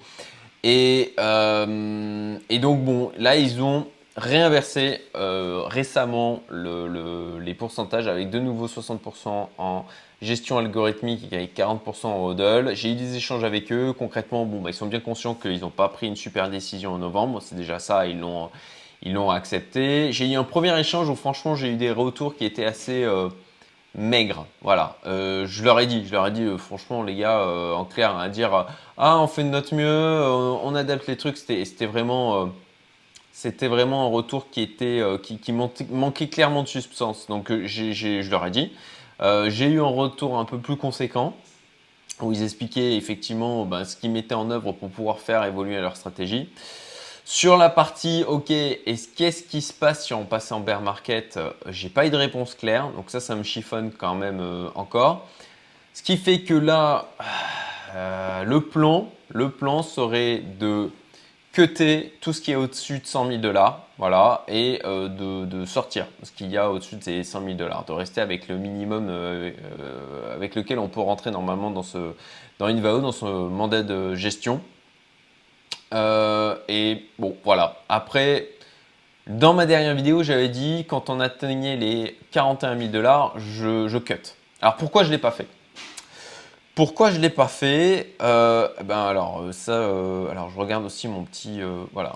Et, 0.63 1.15
et 1.19 2.59
donc 2.61 2.85
bon, 2.85 3.11
là 3.19 3.37
ils 3.37 3.61
ont 3.63 3.89
réinversé 4.17 5.01
récemment 5.15 6.43
les 6.53 7.55
pourcentages 7.55 8.07
avec 8.07 8.31
de 8.31 8.39
nouveau 8.39 8.69
60% 8.69 9.49
en 9.59 9.85
gestion 10.21 10.59
algorithmique 10.59 11.33
avec 11.33 11.57
40% 11.57 12.07
en 12.07 12.25
hodl. 12.25 12.75
J'ai 12.75 12.93
eu 12.93 12.95
des 12.95 13.17
échanges 13.17 13.45
avec 13.45 13.71
eux. 13.73 13.93
Concrètement, 13.93 14.45
bon, 14.45 14.61
bah, 14.61 14.71
ils 14.71 14.75
sont 14.75 14.87
bien 14.87 15.01
conscients 15.01 15.35
qu'ils 15.35 15.61
n'ont 15.61 15.71
pas 15.71 15.89
pris 15.89 16.09
une 16.09 16.17
super 16.17 16.51
décision 16.51 16.95
en 16.95 16.99
novembre. 16.99 17.41
C'est 17.41 17.55
déjà 17.55 17.79
ça, 17.79 18.07
ils 18.07 18.19
l'ont, 18.19 18.51
ils 19.03 19.13
l'ont 19.13 19.31
accepté. 19.31 20.13
J'ai 20.13 20.27
eu 20.27 20.35
un 20.35 20.45
premier 20.45 20.79
échange 20.79 21.09
où 21.09 21.15
franchement 21.15 21.55
j'ai 21.55 21.69
eu 21.73 21.77
des 21.77 21.93
retours 21.93 22.35
qui 22.37 22.45
étaient 22.45 22.65
assez 22.65 23.05
euh, 23.05 23.29
maigres. 23.95 24.47
Voilà, 24.63 24.97
euh, 25.07 25.47
je 25.47 25.63
leur 25.63 25.79
ai 25.79 25.87
dit, 25.87 26.05
je 26.05 26.13
leur 26.13 26.27
ai 26.27 26.33
dit 26.33 26.43
euh, 26.43 26.59
franchement 26.59 27.05
les 27.05 27.15
gars, 27.15 27.47
en 27.77 27.85
clair, 27.85 28.17
à 28.17 28.29
dire 28.29 28.67
ah 28.97 29.19
on 29.21 29.29
fait 29.29 29.45
de 29.45 29.51
notre 29.51 29.75
mieux, 29.75 29.87
on 29.87 30.75
adapte 30.75 31.07
les 31.07 31.17
trucs. 31.17 31.37
C'était, 31.37 31.87
vraiment 31.87 32.51
c'était 33.33 33.69
vraiment 33.69 34.07
un 34.07 34.11
retour 34.11 34.51
qui 34.51 34.63
était 34.63 35.01
qui, 35.23 35.53
manquait, 35.53 36.27
clairement 36.27 36.65
de 36.65 36.69
substance. 36.69 37.29
Donc 37.29 37.53
je 37.53 38.31
leur 38.31 38.47
ai 38.47 38.51
dit. 38.51 38.73
Euh, 39.21 39.51
j'ai 39.51 39.67
eu 39.67 39.81
un 39.81 39.87
retour 39.87 40.39
un 40.39 40.45
peu 40.45 40.59
plus 40.59 40.77
conséquent 40.77 41.35
où 42.21 42.33
ils 42.33 42.43
expliquaient 42.43 42.97
effectivement 42.97 43.65
ben, 43.65 43.85
ce 43.85 43.97
qu'ils 43.97 44.11
mettaient 44.11 44.35
en 44.35 44.51
œuvre 44.51 44.73
pour 44.73 44.91
pouvoir 44.91 45.19
faire 45.19 45.45
évoluer 45.45 45.81
leur 45.81 45.97
stratégie. 45.97 46.49
Sur 47.25 47.57
la 47.57 47.69
partie, 47.69 48.25
ok, 48.27 48.47
qu'est-ce 48.47 49.43
qui 49.43 49.61
se 49.61 49.73
passe 49.73 50.07
si 50.07 50.15
on 50.15 50.25
passe 50.25 50.51
en 50.51 50.61
bear 50.61 50.81
market? 50.81 51.37
Euh, 51.37 51.51
J'ai 51.69 51.89
pas 51.89 52.07
eu 52.07 52.11
de 52.11 52.17
réponse 52.17 52.55
claire, 52.55 52.89
donc 52.91 53.11
ça, 53.11 53.21
ça 53.21 53.35
me 53.35 53.43
chiffonne 53.43 53.93
quand 53.93 54.15
même 54.15 54.41
euh, 54.41 54.69
encore. 54.75 55.29
Ce 55.93 56.03
qui 56.03 56.17
fait 56.17 56.41
que 56.41 56.55
là, 56.55 57.09
le 58.45 58.61
plan, 58.61 59.11
le 59.31 59.51
plan 59.51 59.83
serait 59.83 60.39
de 60.39 60.91
cutter 61.53 62.15
tout 62.21 62.33
ce 62.33 62.41
qui 62.41 62.53
est 62.53 62.57
au-dessus 62.57 62.99
de 62.99 63.07
100 63.07 63.27
000 63.27 63.39
dollars, 63.39 63.87
voilà, 63.99 64.45
et 64.49 64.81
de, 64.85 65.65
sortir 65.65 66.07
ce 66.23 66.31
qu'il 66.31 66.51
y 66.51 66.57
a 66.57 66.71
au-dessus 66.71 66.97
de 66.97 67.03
ces 67.03 67.25
100 67.25 67.43
000 67.45 67.55
dollars, 67.55 67.85
de 67.85 67.93
rester 67.93 68.21
avec 68.21 68.49
le 68.49 68.57
minimum 68.57 69.11
avec 70.33 70.55
lequel 70.55 70.79
on 70.79 70.89
peut 70.89 71.01
rentrer 71.01 71.31
normalement 71.31 71.71
dans 71.71 71.83
ce 71.83 72.13
dans 72.59 72.67
Invao, 72.67 73.01
dans 73.01 73.13
ce 73.13 73.25
mandat 73.25 73.83
de 73.83 74.15
gestion. 74.15 74.61
Euh, 75.95 76.57
et 76.69 77.07
bon, 77.19 77.37
voilà. 77.45 77.77
Après, 77.89 78.49
dans 79.27 79.55
ma 79.55 79.67
dernière 79.67 79.95
vidéo, 79.95 80.23
j'avais 80.23 80.49
dit 80.49 80.85
quand 80.89 81.11
on 81.11 81.21
atteignait 81.21 81.77
les 81.77 82.19
41 82.33 82.77
000 82.77 82.91
dollars, 82.91 83.35
je, 83.39 83.89
je, 83.89 83.99
cut. 83.99 84.35
Alors 84.61 84.77
pourquoi 84.77 85.03
je 85.03 85.09
ne 85.09 85.13
l'ai 85.13 85.19
pas 85.19 85.31
fait? 85.31 85.47
Pourquoi 86.79 87.11
je 87.11 87.17
ne 87.17 87.23
l'ai 87.23 87.29
pas 87.29 87.49
fait 87.49 88.15
euh, 88.23 88.69
eh 88.81 88.85
Ben 88.85 89.01
alors 89.01 89.43
euh, 89.43 89.51
ça, 89.51 89.75
alors 90.31 90.49
je 90.55 90.61
regarde 90.61 90.85
aussi 90.85 91.09
mon 91.09 91.25
petit, 91.25 91.61
voilà. 91.93 92.13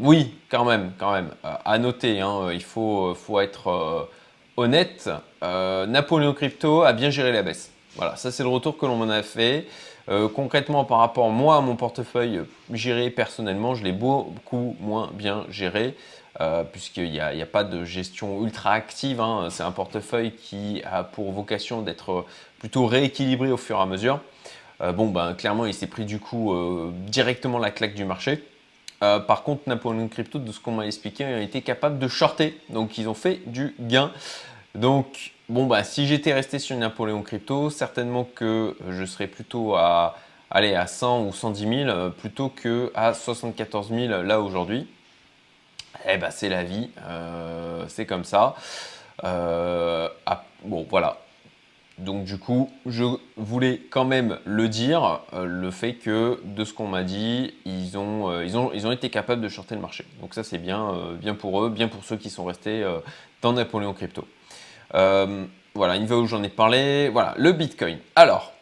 oui, 0.00 0.34
quand 0.50 0.64
même, 0.64 0.90
quand 0.98 1.12
même. 1.12 1.30
à 1.44 1.78
noter, 1.78 2.20
hein, 2.20 2.48
il 2.52 2.64
faut, 2.64 3.14
faut 3.14 3.38
être 3.38 4.08
honnête. 4.56 5.08
Napoléon 5.40 6.34
Crypto 6.34 6.82
a 6.82 6.92
bien 6.92 7.10
géré 7.10 7.30
la 7.30 7.44
baisse. 7.44 7.70
Voilà, 7.94 8.16
ça 8.16 8.32
c'est 8.32 8.42
le 8.42 8.48
retour 8.48 8.76
que 8.76 8.84
l'on 8.84 8.96
m'en 8.96 9.08
a 9.10 9.22
fait. 9.22 9.68
Euh, 10.08 10.28
concrètement, 10.28 10.84
par 10.84 10.98
rapport 10.98 11.30
moi 11.30 11.56
à 11.56 11.60
mon 11.60 11.76
portefeuille 11.76 12.40
géré 12.72 13.10
personnellement, 13.10 13.74
je 13.74 13.84
l'ai 13.84 13.92
beaucoup 13.92 14.76
moins 14.80 15.10
bien 15.12 15.44
géré. 15.50 15.94
Euh, 16.40 16.62
puisqu'il 16.62 17.10
n'y 17.10 17.20
a, 17.20 17.46
pas 17.46 17.64
de 17.64 17.84
gestion 17.84 18.44
ultra 18.44 18.70
active. 18.70 19.20
Hein. 19.20 19.48
C'est 19.50 19.64
un 19.64 19.72
portefeuille 19.72 20.30
qui 20.30 20.82
a 20.88 21.02
pour 21.02 21.32
vocation 21.32 21.82
d'être 21.82 22.26
plutôt 22.60 22.86
rééquilibré 22.86 23.50
au 23.50 23.56
fur 23.56 23.76
et 23.76 23.80
à 23.80 23.86
mesure. 23.86 24.20
Euh, 24.80 24.92
bon, 24.92 25.08
ben, 25.08 25.34
clairement, 25.34 25.66
il 25.66 25.74
s'est 25.74 25.88
pris 25.88 26.04
du 26.04 26.20
coup 26.20 26.54
directement 27.08 27.58
la 27.58 27.72
claque 27.72 27.94
du 27.94 28.04
marché. 28.04 28.44
par 29.00 29.42
contre, 29.42 29.62
Napoleon 29.66 30.06
Crypto, 30.06 30.38
de 30.38 30.52
ce 30.52 30.60
qu'on 30.60 30.72
m'a 30.72 30.86
expliqué, 30.86 31.24
a 31.24 31.40
été 31.40 31.60
capable 31.60 31.98
de 31.98 32.06
shorter. 32.06 32.56
Donc, 32.68 32.98
ils 32.98 33.08
ont 33.08 33.14
fait 33.14 33.40
du 33.46 33.74
gain. 33.80 34.12
Donc, 34.76 35.32
bon, 35.48 35.66
bah, 35.66 35.84
si 35.84 36.06
j'étais 36.06 36.32
resté 36.32 36.58
sur 36.58 36.76
Napoléon 36.76 37.22
Crypto, 37.22 37.70
certainement 37.70 38.24
que 38.24 38.76
je 38.88 39.04
serais 39.04 39.26
plutôt 39.26 39.74
à, 39.74 40.16
aller 40.50 40.74
à 40.74 40.86
100 40.86 41.26
ou 41.26 41.32
110 41.32 41.84
000 41.86 42.10
plutôt 42.10 42.48
que 42.48 42.90
à 42.94 43.14
74 43.14 43.88
000 43.90 44.22
là 44.22 44.40
aujourd'hui. 44.40 44.86
Eh 46.08 46.16
ben, 46.16 46.30
c'est 46.30 46.48
la 46.48 46.64
vie, 46.64 46.90
euh, 47.02 47.84
c'est 47.88 48.06
comme 48.06 48.24
ça. 48.24 48.54
Euh, 49.24 50.08
bon, 50.64 50.86
voilà. 50.88 51.18
Donc 51.98 52.24
du 52.24 52.38
coup, 52.38 52.70
je 52.86 53.04
voulais 53.36 53.80
quand 53.90 54.04
même 54.04 54.38
le 54.44 54.68
dire, 54.68 55.20
euh, 55.32 55.44
le 55.44 55.70
fait 55.72 55.94
que 55.94 56.40
de 56.44 56.64
ce 56.64 56.72
qu'on 56.72 56.86
m'a 56.86 57.02
dit, 57.02 57.54
ils 57.66 57.96
ont 57.98 58.92
été 58.92 59.10
capables 59.10 59.42
de 59.42 59.48
shorter 59.48 59.74
le 59.74 59.80
marché. 59.80 60.04
Donc 60.20 60.34
ça 60.34 60.44
c'est 60.44 60.58
bien, 60.58 60.94
bien 61.20 61.34
pour 61.34 61.64
eux, 61.64 61.70
bien 61.70 61.88
pour 61.88 62.04
ceux 62.04 62.16
qui 62.16 62.30
sont 62.30 62.44
restés 62.44 62.86
dans 63.42 63.52
Napoléon 63.52 63.94
Crypto. 63.94 64.24
Euh, 64.94 65.46
voilà, 65.74 65.96
une 65.96 66.10
où 66.12 66.26
j'en 66.26 66.42
ai 66.42 66.48
parlé. 66.48 67.08
Voilà, 67.08 67.34
le 67.36 67.52
Bitcoin. 67.52 67.98
Alors, 68.16 68.52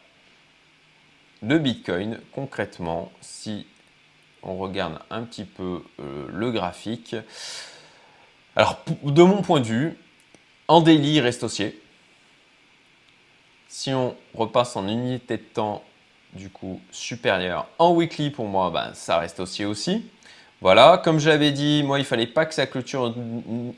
le 1.41 1.57
Bitcoin, 1.59 2.19
concrètement, 2.33 3.11
si 3.21 3.65
on 4.43 4.57
regarde 4.57 4.99
un 5.09 5.23
petit 5.23 5.45
peu 5.45 5.83
euh, 5.99 6.25
le 6.31 6.51
graphique, 6.51 7.15
alors 8.55 8.79
de 9.03 9.23
mon 9.23 9.41
point 9.41 9.59
de 9.59 9.65
vue, 9.65 9.97
en 10.67 10.81
daily, 10.81 11.15
il 11.15 11.21
reste 11.21 11.43
haussier. 11.43 11.81
Si 13.67 13.93
on 13.93 14.15
repasse 14.33 14.75
en 14.75 14.87
unité 14.87 15.37
de 15.37 15.43
temps, 15.43 15.83
du 16.33 16.49
coup, 16.49 16.81
supérieure, 16.91 17.67
en 17.79 17.93
weekly, 17.93 18.31
pour 18.31 18.45
moi, 18.45 18.69
ben, 18.71 18.93
ça 18.93 19.19
reste 19.19 19.39
haussier 19.39 19.65
aussi. 19.65 20.09
Voilà, 20.59 20.99
comme 21.03 21.19
je 21.19 21.29
l'avais 21.29 21.51
dit, 21.51 21.83
moi 21.83 21.99
il 21.99 22.05
fallait 22.05 22.25
pas 22.25 22.47
que 22.47 22.53
ça 22.55 22.65
clôture 22.65 23.13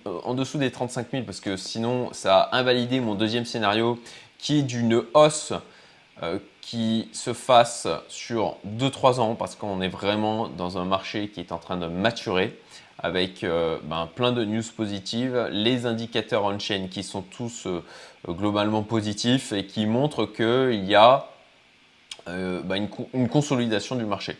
en 0.06 0.34
dessous 0.34 0.58
des 0.58 0.72
35 0.72 1.08
000 1.12 1.24
parce 1.24 1.42
que 1.42 1.58
sinon 1.58 2.08
ça 2.14 2.40
a 2.40 2.58
invalidé 2.58 3.02
mon 3.02 3.16
deuxième 3.16 3.44
scénario 3.44 4.00
qui 4.38 4.60
est 4.60 4.62
d'une 4.62 5.04
hausse 5.14 5.52
euh, 6.24 6.40
qui 6.62 7.10
se 7.12 7.34
fasse 7.34 7.86
sur 8.08 8.56
2-3 8.66 9.20
ans 9.20 9.36
parce 9.36 9.56
qu'on 9.56 9.82
est 9.82 9.90
vraiment 9.90 10.48
dans 10.48 10.78
un 10.78 10.86
marché 10.86 11.28
qui 11.28 11.42
est 11.42 11.52
en 11.52 11.58
train 11.58 11.76
de 11.76 11.88
maturer 11.88 12.58
avec 12.98 13.44
euh, 13.44 13.78
ben, 13.84 14.08
plein 14.16 14.32
de 14.32 14.46
news 14.46 14.64
positives, 14.78 15.50
les 15.52 15.86
indicateurs 15.86 16.46
on-chain 16.46 16.88
qui 16.90 17.04
sont 17.04 17.24
tous 17.24 17.68
euh, 17.68 17.84
globalement 18.26 18.84
positifs 18.84 19.52
et 19.52 19.66
qui 19.66 19.86
montrent 19.86 20.26
qu'il 20.26 20.86
y 20.86 20.96
a 20.96 21.26
ben, 22.26 22.88
une 23.14 23.28
consolidation 23.28 23.96
du 23.96 24.06
marché 24.06 24.38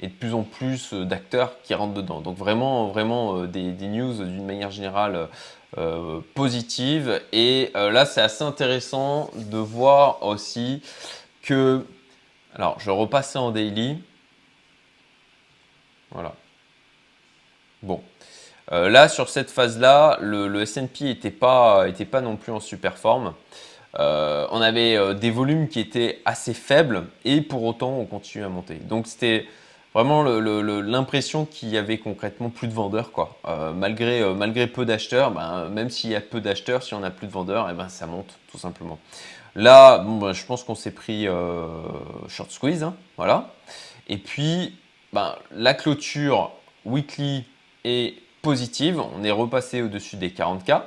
et 0.00 0.08
de 0.08 0.12
plus 0.12 0.34
en 0.34 0.42
plus 0.42 0.92
euh, 0.92 1.04
d'acteurs 1.04 1.60
qui 1.62 1.74
rentrent 1.74 1.94
dedans. 1.94 2.20
Donc 2.20 2.36
vraiment, 2.36 2.88
vraiment 2.88 3.36
euh, 3.36 3.46
des, 3.46 3.72
news 3.86 4.24
d'une 4.24 4.46
manière 4.46 4.70
générale 4.70 5.28
euh, 5.78 6.20
positives. 6.34 7.20
Et 7.32 7.70
là, 7.74 8.04
c'est 8.06 8.20
assez 8.20 8.42
intéressant 8.42 9.30
de 9.36 9.58
voir 9.58 10.22
aussi 10.22 10.82
que... 11.42 11.86
Alors, 12.54 12.80
je 12.80 12.90
repassais 12.90 13.38
en 13.38 13.52
daily. 13.52 14.02
Voilà. 16.10 16.34
Bon. 17.82 18.02
là, 18.70 19.08
sur 19.08 19.28
cette 19.28 19.50
phase-là, 19.50 20.18
le, 20.20 20.60
S&P 20.60 21.04
n'était 21.04 21.30
pas, 21.30 21.88
était 21.88 22.04
pas 22.04 22.20
non 22.20 22.36
plus 22.36 22.50
en 22.50 22.58
super 22.58 22.98
forme. 22.98 23.34
on 23.94 24.60
avait 24.60 25.14
des 25.14 25.30
volumes 25.30 25.68
qui 25.68 25.78
étaient 25.78 26.20
assez 26.24 26.52
faibles 26.52 27.06
et 27.24 27.40
pour 27.40 27.62
autant, 27.62 27.92
on 27.98 28.06
continuait 28.06 28.46
à 28.46 28.48
monter. 28.48 28.74
Donc, 28.74 29.06
c'était 29.06 29.46
vraiment 29.94 30.22
l'impression 30.22 31.44
qu'il 31.44 31.68
y 31.70 31.76
avait 31.76 31.98
concrètement 31.98 32.48
plus 32.50 32.68
de 32.68 32.72
vendeurs. 32.72 33.12
Quoi. 33.12 33.36
Euh, 33.46 33.72
malgré, 33.72 34.22
euh, 34.22 34.34
malgré 34.34 34.66
peu 34.66 34.84
d'acheteurs, 34.84 35.30
ben, 35.30 35.68
même 35.68 35.90
s'il 35.90 36.10
y 36.10 36.14
a 36.14 36.20
peu 36.20 36.40
d'acheteurs, 36.40 36.82
si 36.82 36.94
on 36.94 37.02
a 37.02 37.10
plus 37.10 37.26
de 37.26 37.32
vendeurs, 37.32 37.68
eh 37.70 37.74
ben, 37.74 37.88
ça 37.88 38.06
monte 38.06 38.38
tout 38.50 38.58
simplement. 38.58 38.98
Là, 39.56 39.98
bon, 39.98 40.18
ben, 40.18 40.32
je 40.32 40.44
pense 40.44 40.62
qu'on 40.62 40.74
s'est 40.74 40.92
pris 40.92 41.26
euh, 41.26 41.66
short 42.28 42.50
squeeze. 42.50 42.82
Hein, 42.82 42.94
voilà. 43.16 43.52
Et 44.08 44.18
puis, 44.18 44.76
ben, 45.12 45.34
la 45.50 45.74
clôture 45.74 46.52
weekly 46.84 47.44
est 47.84 48.14
positive. 48.42 49.00
On 49.16 49.24
est 49.24 49.30
repassé 49.30 49.82
au-dessus 49.82 50.16
des 50.16 50.30
40K. 50.30 50.82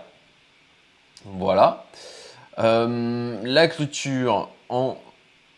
Voilà. 1.26 1.86
la 2.58 3.68
clôture 3.70 4.50
en 4.68 4.98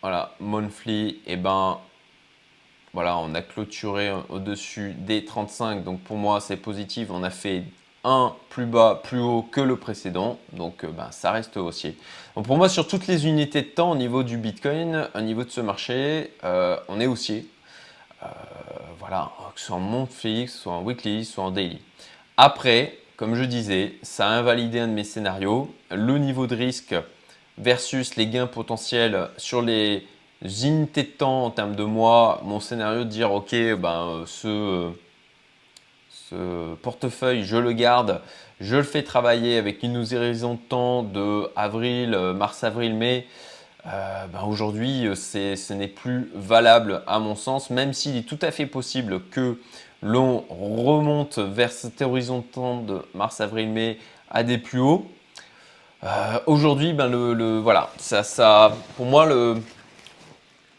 voilà, 0.05 0.35
monthly, 0.39 1.19
eh 1.25 1.35
ben, 1.35 1.79
voilà, 2.95 3.17
on 3.17 3.35
a 3.35 3.41
clôturé 3.41 4.09
au-dessus 4.29 4.95
des 4.97 5.25
35, 5.25 5.83
donc 5.83 5.99
pour 5.99 6.15
moi 6.15 6.39
c'est 6.39 6.55
positif. 6.55 7.09
On 7.11 7.23
a 7.23 7.29
fait 7.29 7.63
un 8.05 8.33
plus 8.49 8.65
bas, 8.65 9.01
plus 9.03 9.19
haut 9.19 9.41
que 9.41 9.59
le 9.59 9.75
précédent, 9.75 10.39
donc 10.53 10.85
euh, 10.85 10.91
ben, 10.91 11.09
ça 11.11 11.31
reste 11.31 11.57
haussier. 11.57 11.97
Donc 12.37 12.45
pour 12.45 12.55
moi, 12.55 12.69
sur 12.69 12.87
toutes 12.87 13.07
les 13.07 13.27
unités 13.27 13.63
de 13.63 13.67
temps 13.67 13.91
au 13.91 13.97
niveau 13.97 14.23
du 14.23 14.37
Bitcoin, 14.37 15.09
au 15.13 15.19
niveau 15.19 15.43
de 15.43 15.49
ce 15.49 15.59
marché, 15.59 16.31
euh, 16.45 16.77
on 16.87 17.01
est 17.01 17.05
haussier. 17.05 17.45
Euh, 18.23 18.27
voilà, 18.97 19.29
que 19.53 19.59
ce 19.59 19.65
soit 19.67 19.75
en 19.75 19.81
monthly, 19.81 20.47
soit 20.47 20.71
en 20.71 20.81
weekly, 20.81 21.25
soit 21.25 21.43
en 21.43 21.51
daily. 21.51 21.81
Après, 22.37 22.97
comme 23.17 23.35
je 23.35 23.43
disais, 23.43 23.95
ça 24.03 24.29
a 24.29 24.31
invalidé 24.31 24.79
un 24.79 24.87
de 24.87 24.93
mes 24.93 25.03
scénarios. 25.03 25.69
Le 25.91 26.17
niveau 26.17 26.47
de 26.47 26.55
risque 26.55 26.95
versus 27.57 28.15
les 28.15 28.27
gains 28.27 28.47
potentiels 28.47 29.27
sur 29.35 29.61
les 29.61 30.07
temps 31.17 31.45
en 31.45 31.49
termes 31.49 31.75
de 31.75 31.83
mois, 31.83 32.41
mon 32.43 32.59
scénario 32.59 33.03
de 33.03 33.09
dire 33.09 33.31
ok, 33.31 33.55
ben, 33.77 34.23
ce, 34.25 34.91
ce 36.09 36.75
portefeuille, 36.75 37.43
je 37.43 37.57
le 37.57 37.71
garde, 37.71 38.21
je 38.59 38.77
le 38.77 38.83
fais 38.83 39.03
travailler 39.03 39.57
avec 39.57 39.83
une 39.83 39.97
horizon 39.97 40.53
de 40.53 40.59
temps 40.59 41.03
de 41.03 41.49
avril, 41.55 42.17
mars, 42.35 42.63
avril, 42.63 42.95
mai. 42.95 43.27
Euh, 43.87 44.25
ben 44.27 44.41
aujourd'hui, 44.47 45.07
ce 45.15 45.73
n'est 45.73 45.87
plus 45.87 46.31
valable 46.33 47.03
à 47.05 47.19
mon 47.19 47.35
sens, 47.35 47.69
même 47.69 47.93
s'il 47.93 48.17
est 48.17 48.27
tout 48.27 48.39
à 48.41 48.49
fait 48.49 48.65
possible 48.65 49.21
que 49.29 49.59
l'on 50.01 50.43
remonte 50.49 51.37
vers 51.37 51.71
cet 51.71 52.01
horizon 52.01 52.39
de 52.39 52.43
temps 52.43 52.77
de 52.77 53.01
mars, 53.13 53.41
avril, 53.41 53.69
mai 53.69 53.99
à 54.29 54.43
des 54.43 54.57
plus 54.57 54.79
hauts. 54.79 55.09
Euh, 56.03 56.39
aujourd'hui, 56.45 56.93
ben 56.93 57.07
le, 57.07 57.59
voilà, 57.59 57.89
ça, 57.97 58.23
ça, 58.23 58.75
pour 58.97 59.05
moi, 59.05 59.25
le, 59.25 59.57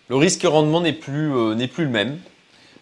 le 0.09 0.17
risque 0.17 0.43
rendement 0.45 0.81
n'est 0.81 0.93
plus, 0.93 1.35
euh, 1.35 1.55
n'est 1.55 1.67
plus 1.67 1.85
le 1.85 1.91
même. 1.91 2.19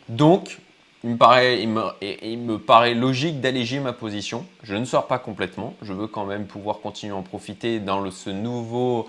Donc, 0.08 0.58
il 1.02 1.10
me 1.10 2.56
paraît, 2.56 2.94
logique 2.94 3.40
d'alléger 3.40 3.80
ma 3.80 3.92
position. 3.92 4.46
Je 4.62 4.74
ne 4.74 4.84
sors 4.84 5.06
pas 5.06 5.18
complètement. 5.18 5.74
Je 5.82 5.92
veux 5.92 6.06
quand 6.06 6.24
même 6.24 6.46
pouvoir 6.46 6.80
continuer 6.80 7.14
à 7.14 7.16
en 7.16 7.22
profiter 7.22 7.78
dans 7.80 8.10
ce 8.10 8.30
nouveau 8.30 9.06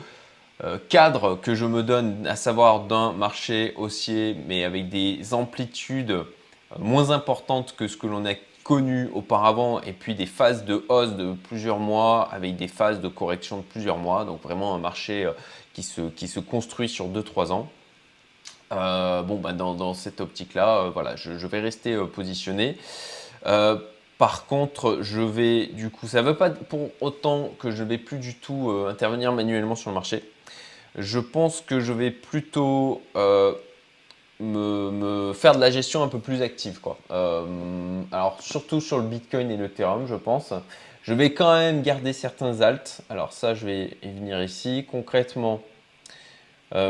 euh, 0.64 0.78
cadre 0.90 1.36
que 1.42 1.56
je 1.56 1.66
me 1.66 1.84
donne, 1.84 2.26
à 2.28 2.36
savoir 2.36 2.82
d'un 2.82 3.12
marché 3.12 3.74
haussier, 3.78 4.36
mais 4.48 4.64
avec 4.64 4.90
des 4.90 5.34
amplitudes 5.34 6.18
moins 6.80 7.12
importante 7.12 7.76
que 7.78 7.88
ce 7.88 7.96
que 7.98 8.08
l'on 8.08 8.26
a 8.26 8.34
connu 8.64 9.10
auparavant 9.14 9.80
et 9.82 9.94
puis 9.94 10.16
des 10.16 10.26
phases 10.26 10.66
de 10.66 10.84
hausse 10.90 11.14
de 11.14 11.34
plusieurs 11.34 11.80
mois 11.80 12.30
avec 12.32 12.56
des 12.56 12.68
phases 12.68 13.00
de 13.00 13.08
correction 13.08 13.58
de 13.58 13.64
plusieurs 13.64 13.98
mois. 13.98 14.26
Donc 14.26 14.42
vraiment 14.42 14.74
un 14.74 14.80
marché 14.80 15.30
qui 15.74 15.84
se, 15.84 16.02
qui 16.10 16.28
se 16.28 16.40
construit 16.40 16.90
sur 16.90 17.08
2-3 17.08 17.52
ans. 17.52 17.70
Bon, 18.72 19.36
bah, 19.36 19.54
dans, 19.54 19.94
cette 19.94 20.22
optique-là, 20.22 20.90
voilà, 20.94 21.16
je, 21.16 21.48
vais 21.48 21.60
rester 21.60 21.98
positionné. 22.14 22.78
Par 24.18 24.46
contre, 24.46 25.00
je 25.02 25.20
vais 25.20 25.68
du 25.68 25.90
coup, 25.90 26.08
ça 26.08 26.22
ne 26.22 26.28
veut 26.28 26.38
pas 26.38 26.50
pour 26.50 26.90
autant 27.02 27.50
que 27.60 27.72
je 27.72 27.84
ne 27.84 27.90
vais 27.90 27.98
plus 27.98 28.18
du 28.18 28.36
tout 28.36 28.70
euh, 28.70 28.90
intervenir 28.90 29.34
manuellement 29.34 29.76
sur 29.76 29.90
le 29.90 29.96
marché. 29.96 30.24
Je 30.98 31.20
pense 31.20 31.60
que 31.60 31.82
je 31.82 31.92
vais 31.92 32.12
plutôt 32.12 33.02
euh, 33.18 33.54
me, 34.40 35.34
faire 35.34 35.54
de 35.54 35.60
la 35.60 35.70
gestion 35.70 36.02
un 36.02 36.08
peu 36.08 36.20
plus 36.20 36.42
active. 36.42 36.80
Quoi. 36.80 36.98
Euh, 37.12 38.02
alors 38.14 38.42
surtout 38.42 38.80
sur 38.80 39.00
le 39.00 39.04
Bitcoin 39.04 39.52
et 39.52 39.58
l'Ethereum, 39.58 40.08
je 40.08 40.16
pense. 40.16 40.54
Je 41.04 41.14
vais 41.14 41.34
quand 41.34 41.54
même 41.54 41.82
garder 41.82 42.14
certains 42.14 42.62
alts. 42.62 43.02
Alors 43.10 43.34
ça, 43.34 43.54
je 43.54 43.66
vais 43.66 43.98
venir 44.02 44.42
ici. 44.42 44.88
Concrètement, 44.90 45.62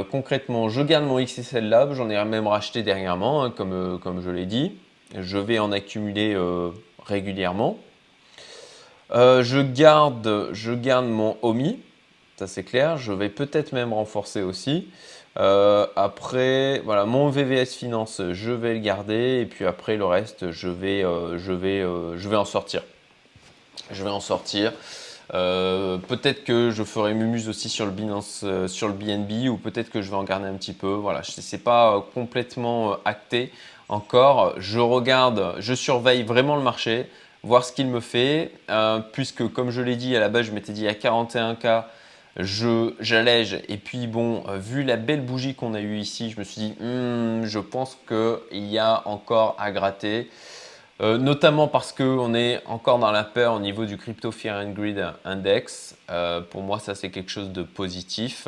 concrètement 0.09 0.69
je 0.69 0.81
garde 0.81 1.05
mon 1.05 1.23
XSL 1.23 1.69
Lab. 1.69 1.93
J'en 1.93 2.09
ai 2.09 2.23
même 2.25 2.47
racheté 2.47 2.83
dernièrement, 2.83 3.43
hein, 3.43 3.51
comme, 3.51 3.99
comme 4.01 4.21
je 4.21 4.29
l'ai 4.29 4.45
dit. 4.45 4.73
Je 5.17 5.37
vais 5.37 5.59
en 5.59 5.71
accumuler 5.71 6.35
régulièrement. 7.05 7.77
Euh, 9.11 9.43
je, 9.43 9.59
garde, 9.59 10.49
je 10.51 10.71
garde 10.73 11.05
mon 11.05 11.37
OMI, 11.41 11.79
ça 12.37 12.47
c'est 12.47 12.63
clair. 12.63 12.97
Je 12.97 13.11
vais 13.11 13.29
peut-être 13.29 13.71
même 13.71 13.93
renforcer 13.93 14.41
aussi. 14.41 14.89
Euh, 15.37 15.85
après, 15.95 16.81
voilà, 16.85 17.05
mon 17.05 17.29
VVS 17.29 17.75
Finance, 17.75 18.21
je 18.31 18.51
vais 18.51 18.73
le 18.73 18.79
garder. 18.79 19.41
Et 19.41 19.45
puis 19.45 19.65
après, 19.65 19.97
le 19.97 20.05
reste, 20.05 20.51
je 20.51 20.69
vais, 20.69 21.03
euh, 21.03 21.37
je 21.37 21.51
vais, 21.51 21.81
je 21.81 22.29
vais 22.29 22.35
en 22.37 22.45
sortir. 22.45 22.81
Je 23.91 24.03
vais 24.03 24.09
en 24.09 24.19
sortir. 24.21 24.73
Peut-être 25.29 26.43
que 26.43 26.71
je 26.71 26.83
ferai 26.83 27.13
Mumus 27.13 27.47
aussi 27.47 27.69
sur 27.69 27.85
le, 27.85 27.91
Binance, 27.91 28.45
sur 28.67 28.87
le 28.87 28.93
BNB 28.93 29.49
ou 29.49 29.57
peut-être 29.57 29.89
que 29.89 30.01
je 30.01 30.09
vais 30.09 30.15
en 30.15 30.23
garder 30.23 30.47
un 30.47 30.53
petit 30.55 30.73
peu. 30.73 30.93
Voilà, 30.93 31.21
c'est 31.23 31.63
pas 31.63 32.05
complètement 32.13 32.97
acté 33.05 33.51
encore, 33.89 34.55
je 34.57 34.79
regarde, 34.79 35.55
je 35.59 35.73
surveille 35.73 36.23
vraiment 36.23 36.55
le 36.55 36.63
marché, 36.63 37.07
voir 37.43 37.63
ce 37.63 37.71
qu'il 37.71 37.87
me 37.87 37.99
fait, 37.99 38.51
euh, 38.69 38.99
puisque 38.99 39.47
comme 39.51 39.69
je 39.69 39.81
l'ai 39.81 39.95
dit 39.95 40.15
à 40.15 40.19
la 40.19 40.29
base, 40.29 40.47
je 40.47 40.51
m'étais 40.51 40.73
dit 40.73 40.87
à 40.87 40.93
41K, 40.93 41.83
j'allège. 42.99 43.61
Et 43.69 43.77
puis 43.77 44.07
bon, 44.07 44.43
euh, 44.47 44.57
vu 44.57 44.83
la 44.83 44.95
belle 44.95 45.21
bougie 45.21 45.53
qu'on 45.53 45.73
a 45.75 45.81
eue 45.81 45.97
ici, 45.97 46.31
je 46.31 46.39
me 46.39 46.43
suis 46.43 46.61
dit, 46.61 46.75
hmm, 46.79 47.45
je 47.45 47.59
pense 47.59 47.97
qu'il 48.07 48.65
y 48.65 48.79
a 48.79 49.07
encore 49.07 49.55
à 49.59 49.71
gratter. 49.71 50.29
Euh, 51.01 51.17
notamment 51.17 51.67
parce 51.67 51.91
qu'on 51.91 52.33
est 52.33 52.61
encore 52.65 52.99
dans 52.99 53.11
la 53.11 53.25
peur 53.25 53.53
au 53.53 53.59
niveau 53.59 53.85
du 53.85 53.97
Crypto 53.97 54.31
Fear 54.31 54.57
and 54.65 54.71
Greed 54.71 55.05
Index. 55.25 55.97
pour 56.51 56.61
moi, 56.61 56.79
ça 56.79 56.95
c'est 56.95 57.09
quelque 57.09 57.31
chose 57.31 57.51
de 57.51 57.63
positif. 57.63 58.47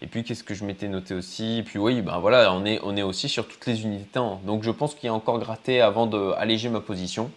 Et 0.00 0.06
puis, 0.06 0.22
qu'est-ce 0.22 0.44
que 0.44 0.54
je 0.54 0.64
m'étais 0.64 0.86
noté 0.86 1.14
aussi? 1.14 1.58
Et 1.58 1.62
puis, 1.64 1.78
oui, 1.78 2.02
ben 2.02 2.18
voilà, 2.18 2.52
on 2.52 2.64
est, 2.64 2.78
on 2.84 2.96
est 2.96 3.02
aussi 3.02 3.28
sur 3.28 3.48
toutes 3.48 3.66
les 3.66 3.82
unités 3.82 4.04
de 4.04 4.08
temps. 4.08 4.40
Donc, 4.44 4.62
je 4.62 4.70
pense 4.70 4.94
qu'il 4.94 5.06
y 5.06 5.10
a 5.10 5.14
encore 5.14 5.40
gratté 5.40 5.80
avant 5.80 6.06
d'alléger 6.06 6.68
ma 6.68 6.80
position. 6.80 7.30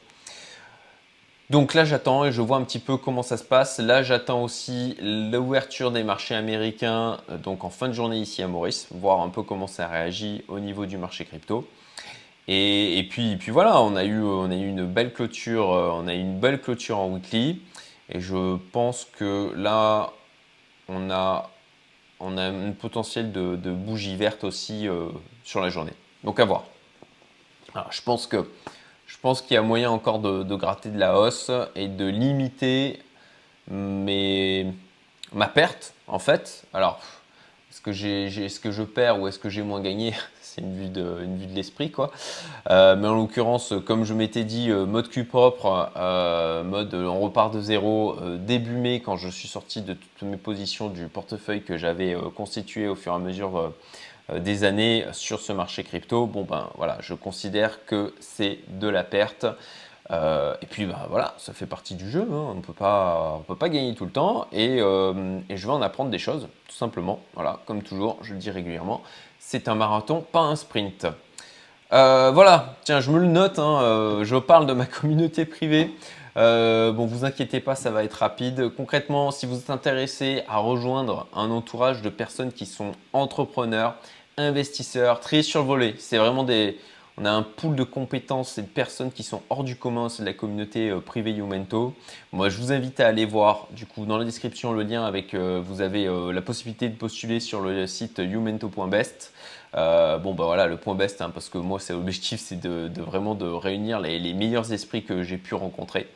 Donc 1.50 1.74
là, 1.74 1.84
j'attends 1.84 2.24
et 2.24 2.32
je 2.32 2.42
vois 2.42 2.56
un 2.56 2.64
petit 2.64 2.80
peu 2.80 2.96
comment 2.96 3.24
ça 3.24 3.36
se 3.36 3.44
passe. 3.44 3.80
Là, 3.80 4.04
j'attends 4.04 4.44
aussi 4.44 4.96
l'ouverture 5.02 5.92
des 5.92 6.04
marchés 6.04 6.36
américains, 6.36 7.18
euh, 7.30 7.38
donc 7.38 7.66
en 7.66 7.70
fin 7.70 7.90
de 7.90 7.94
journée 7.94 8.20
ici 8.20 8.42
à 8.42 8.48
Maurice, 8.48 8.88
voir 8.92 9.20
un 9.20 9.28
peu 9.28 9.44
comment 9.44 9.68
ça 9.68 9.88
réagit 9.88 10.46
au 10.48 10.60
niveau 10.60 10.86
du 10.86 10.98
marché 10.98 11.26
crypto. 11.26 11.68
Et, 12.48 13.08
puis, 13.10 13.38
puis 13.38 13.52
voilà, 13.52 13.82
on 13.82 13.96
a, 13.96 14.04
eu, 14.04 14.22
on 14.22 14.52
a 14.52 14.56
eu 14.56 14.68
une 14.68 14.86
belle 14.86 15.14
clôture, 15.14 15.72
euh, 15.72 15.92
on 15.94 16.08
a 16.08 16.14
eu 16.14 16.20
une 16.20 16.40
belle 16.40 16.60
clôture 16.60 17.00
en 17.00 17.10
weekly. 17.10 17.62
Et 18.10 18.20
je 18.20 18.58
pense 18.72 19.06
que 19.18 19.54
là, 19.56 20.12
on 20.90 21.10
a 21.10 21.50
on 22.22 22.38
a 22.38 22.44
un 22.44 22.72
potentiel 22.72 23.32
de, 23.32 23.72
bougie 23.72 24.16
verte 24.16 24.44
aussi 24.44 24.88
euh, 24.88 25.10
sur 25.44 25.60
la 25.62 25.70
journée. 25.70 25.94
Donc 26.24 26.40
à 26.40 26.46
voir. 26.46 26.66
je 27.90 28.02
pense 28.02 28.28
que 28.28 28.48
je 29.08 29.18
pense 29.18 29.42
qu'il 29.42 29.56
y 29.56 29.58
a 29.58 29.62
moyen 29.62 29.92
encore 29.92 30.20
de, 30.20 30.56
gratter 30.56 30.90
de 30.90 30.98
la 30.98 31.20
hausse 31.20 31.52
et 31.76 31.90
de 31.90 32.06
limiter 32.06 33.02
mes, 33.70 34.68
ma 35.34 35.48
perte 35.48 35.94
en 36.08 36.18
fait. 36.18 36.64
Alors, 36.74 37.02
est-ce 37.70 37.82
que, 37.82 37.92
j'ai, 37.92 38.48
ce 38.48 38.60
que 38.60 38.72
je 38.72 38.84
perds 38.84 39.20
ou 39.20 39.28
est-ce 39.28 39.38
que 39.38 39.50
j'ai 39.50 39.64
moins 39.64 39.82
gagné? 39.82 40.14
C'est 40.54 40.62
une 40.62 40.76
vue 40.76 40.90
de, 40.90 41.18
l'esprit 41.54 41.92
quoi. 41.92 42.12
Euh, 42.70 42.96
mais 42.96 43.08
en 43.08 43.16
l'occurrence, 43.16 43.74
comme 43.86 44.04
je 44.04 44.14
m'étais 44.14 44.44
dit, 44.44 44.70
euh, 44.70 44.86
mode 44.86 45.10
Q 45.10 45.24
propre, 45.24 45.92
euh, 45.96 46.64
mode 46.64 46.94
on 46.94 47.20
repart 47.20 47.54
de 47.54 47.62
zéro, 47.62 48.18
début 48.40 48.76
mai 48.76 49.02
quand 49.02 49.16
je 49.16 49.30
suis 49.30 49.48
sorti 49.48 49.82
de 49.82 49.94
toutes 49.94 50.28
mes 50.28 50.38
positions 50.38 50.90
du 50.90 51.08
portefeuille 51.08 51.64
que 51.64 51.78
j'avais 51.78 52.16
constitué 52.36 52.88
au 52.88 52.96
fur 52.96 53.14
et 53.14 53.16
à 53.16 53.20
mesure 53.20 53.72
des 54.34 54.64
années 54.64 55.06
sur 55.14 55.40
ce 55.40 55.54
marché 55.54 55.84
crypto, 55.84 56.26
bon 56.26 56.44
ben 56.44 56.70
voilà, 56.76 56.98
je 57.02 57.14
considère 57.14 57.86
que 57.86 58.14
c'est 58.20 58.60
de 58.68 58.88
la 58.88 59.04
perte. 59.04 59.46
et 60.12 60.66
puis 60.70 60.86
ben, 60.86 61.00
voilà, 61.10 61.34
ça 61.38 61.54
fait 61.54 61.66
partie 61.66 61.96
du 61.96 62.10
jeu, 62.10 62.28
hein. 62.30 62.48
on 62.52 62.56
ne 62.56 62.62
peut 62.62 62.74
pas, 62.74 63.42
peut 63.48 63.56
pas 63.56 63.70
gagner 63.70 63.94
tout 63.96 64.06
le 64.06 64.12
temps 64.12 64.48
et, 64.52 64.78
et, 64.78 65.58
je 65.58 65.68
vais 65.68 65.74
en 65.74 65.82
apprendre 65.82 66.10
des 66.10 66.20
choses, 66.20 66.48
tout 66.68 66.76
simplement. 66.76 67.20
Voilà, 67.34 67.60
comme 67.66 67.84
toujours, 67.84 68.18
je 68.22 68.34
le 68.34 68.40
dis 68.40 68.52
régulièrement, 68.52 69.02
c'est 69.44 69.68
un 69.68 69.76
marathon, 69.76 70.24
pas 70.32 70.40
un 70.40 70.56
sprint. 70.56 71.08
Euh, 71.92 72.32
voilà, 72.34 72.78
tiens, 72.84 73.02
je 73.02 73.12
me 73.12 73.20
le 73.20 73.26
note, 73.26 73.60
hein, 73.60 73.82
euh, 73.82 74.24
je 74.24 74.38
parle 74.38 74.66
de 74.66 74.74
ma 74.74 74.86
communauté 75.02 75.46
privée. 75.46 75.92
Euh, 76.38 76.94
bon, 76.94 77.06
vous 77.06 77.26
inquiétez 77.26 77.60
pas, 77.60 77.76
ça 77.76 77.92
va 77.92 78.06
être 78.06 78.14
rapide. 78.14 78.70
Concrètement, 78.78 79.32
si 79.32 79.46
vous 79.46 79.58
êtes 79.58 79.70
intéressé 79.70 80.44
à 80.48 80.60
rejoindre 80.60 81.28
un 81.36 81.50
entourage 81.52 82.02
de 82.02 82.10
personnes 82.10 82.54
qui 82.54 82.66
sont 82.66 82.94
entrepreneurs, 83.12 83.96
investisseurs, 84.38 85.20
très 85.20 85.42
survolés, 85.42 85.96
c'est 85.98 86.18
vraiment 86.18 86.44
des, 86.44 86.80
on 87.22 87.26
a 87.26 87.32
un 87.32 87.44
pool 87.44 87.76
de 87.76 87.84
compétences 87.84 88.58
et 88.58 88.64
de 88.64 88.68
personnes 88.68 89.12
qui 89.12 89.22
sont 89.22 89.44
hors 89.50 89.64
du 89.64 89.76
commun, 89.76 90.10
c'est 90.10 90.24
de 90.24 90.28
la 90.28 90.34
communauté 90.34 90.90
euh, 90.90 91.00
privée 91.00 91.32
Youmento. 91.32 91.94
Moi, 92.32 92.50
je 92.50 92.58
vous 92.58 92.72
invite 92.72 93.00
à 93.00 93.08
aller 93.08 93.26
voir, 93.26 93.68
du 93.72 93.86
coup, 93.86 94.06
dans 94.06 94.18
la 94.18 94.26
description, 94.26 94.72
le 94.74 94.82
lien 94.82 95.06
avec, 95.06 95.36
euh, 95.36 95.62
vous 95.64 95.82
avez 95.82 96.08
euh, 96.08 96.34
la 96.34 96.42
possibilité 96.42 96.90
de 96.90 96.96
postuler 96.96 97.40
sur 97.40 97.62
le 97.62 97.86
site 97.86 98.18
youmento.best. 98.18 99.34
bon, 99.74 100.34
bah 100.34 100.46
voilà, 100.46 100.66
le 100.66 100.78
point 100.78 100.96
best, 100.96 101.22
hein, 101.22 101.30
parce 101.32 101.50
que 101.50 101.60
moi, 101.60 101.80
c'est 101.80 101.94
l'objectif, 101.94 102.40
c'est 102.40 102.60
de, 102.60 102.90
vraiment 103.02 103.36
de 103.36 103.46
réunir 103.46 104.00
les, 104.00 104.34
meilleurs 104.34 104.74
esprits 104.74 105.04
que 105.04 105.22
j'ai 105.22 105.38
pu 105.38 105.54
rencontrer. 105.54 106.08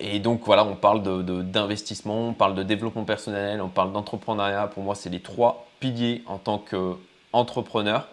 et 0.00 0.18
donc 0.18 0.42
voilà, 0.44 0.64
on 0.66 0.74
parle 0.74 1.02
d'investissement, 1.50 2.28
on 2.28 2.34
parle 2.34 2.54
de 2.54 2.62
développement 2.62 3.04
personnel, 3.04 3.62
on 3.62 3.68
parle 3.68 3.92
d'entrepreneuriat. 3.92 4.66
Pour 4.66 4.82
moi, 4.82 4.94
c'est 4.94 5.10
les 5.10 5.20
trois 5.20 5.66
piliers 5.80 6.22
en 6.26 6.36
tant 6.36 6.58
qu'entrepreneur. 6.58 8.08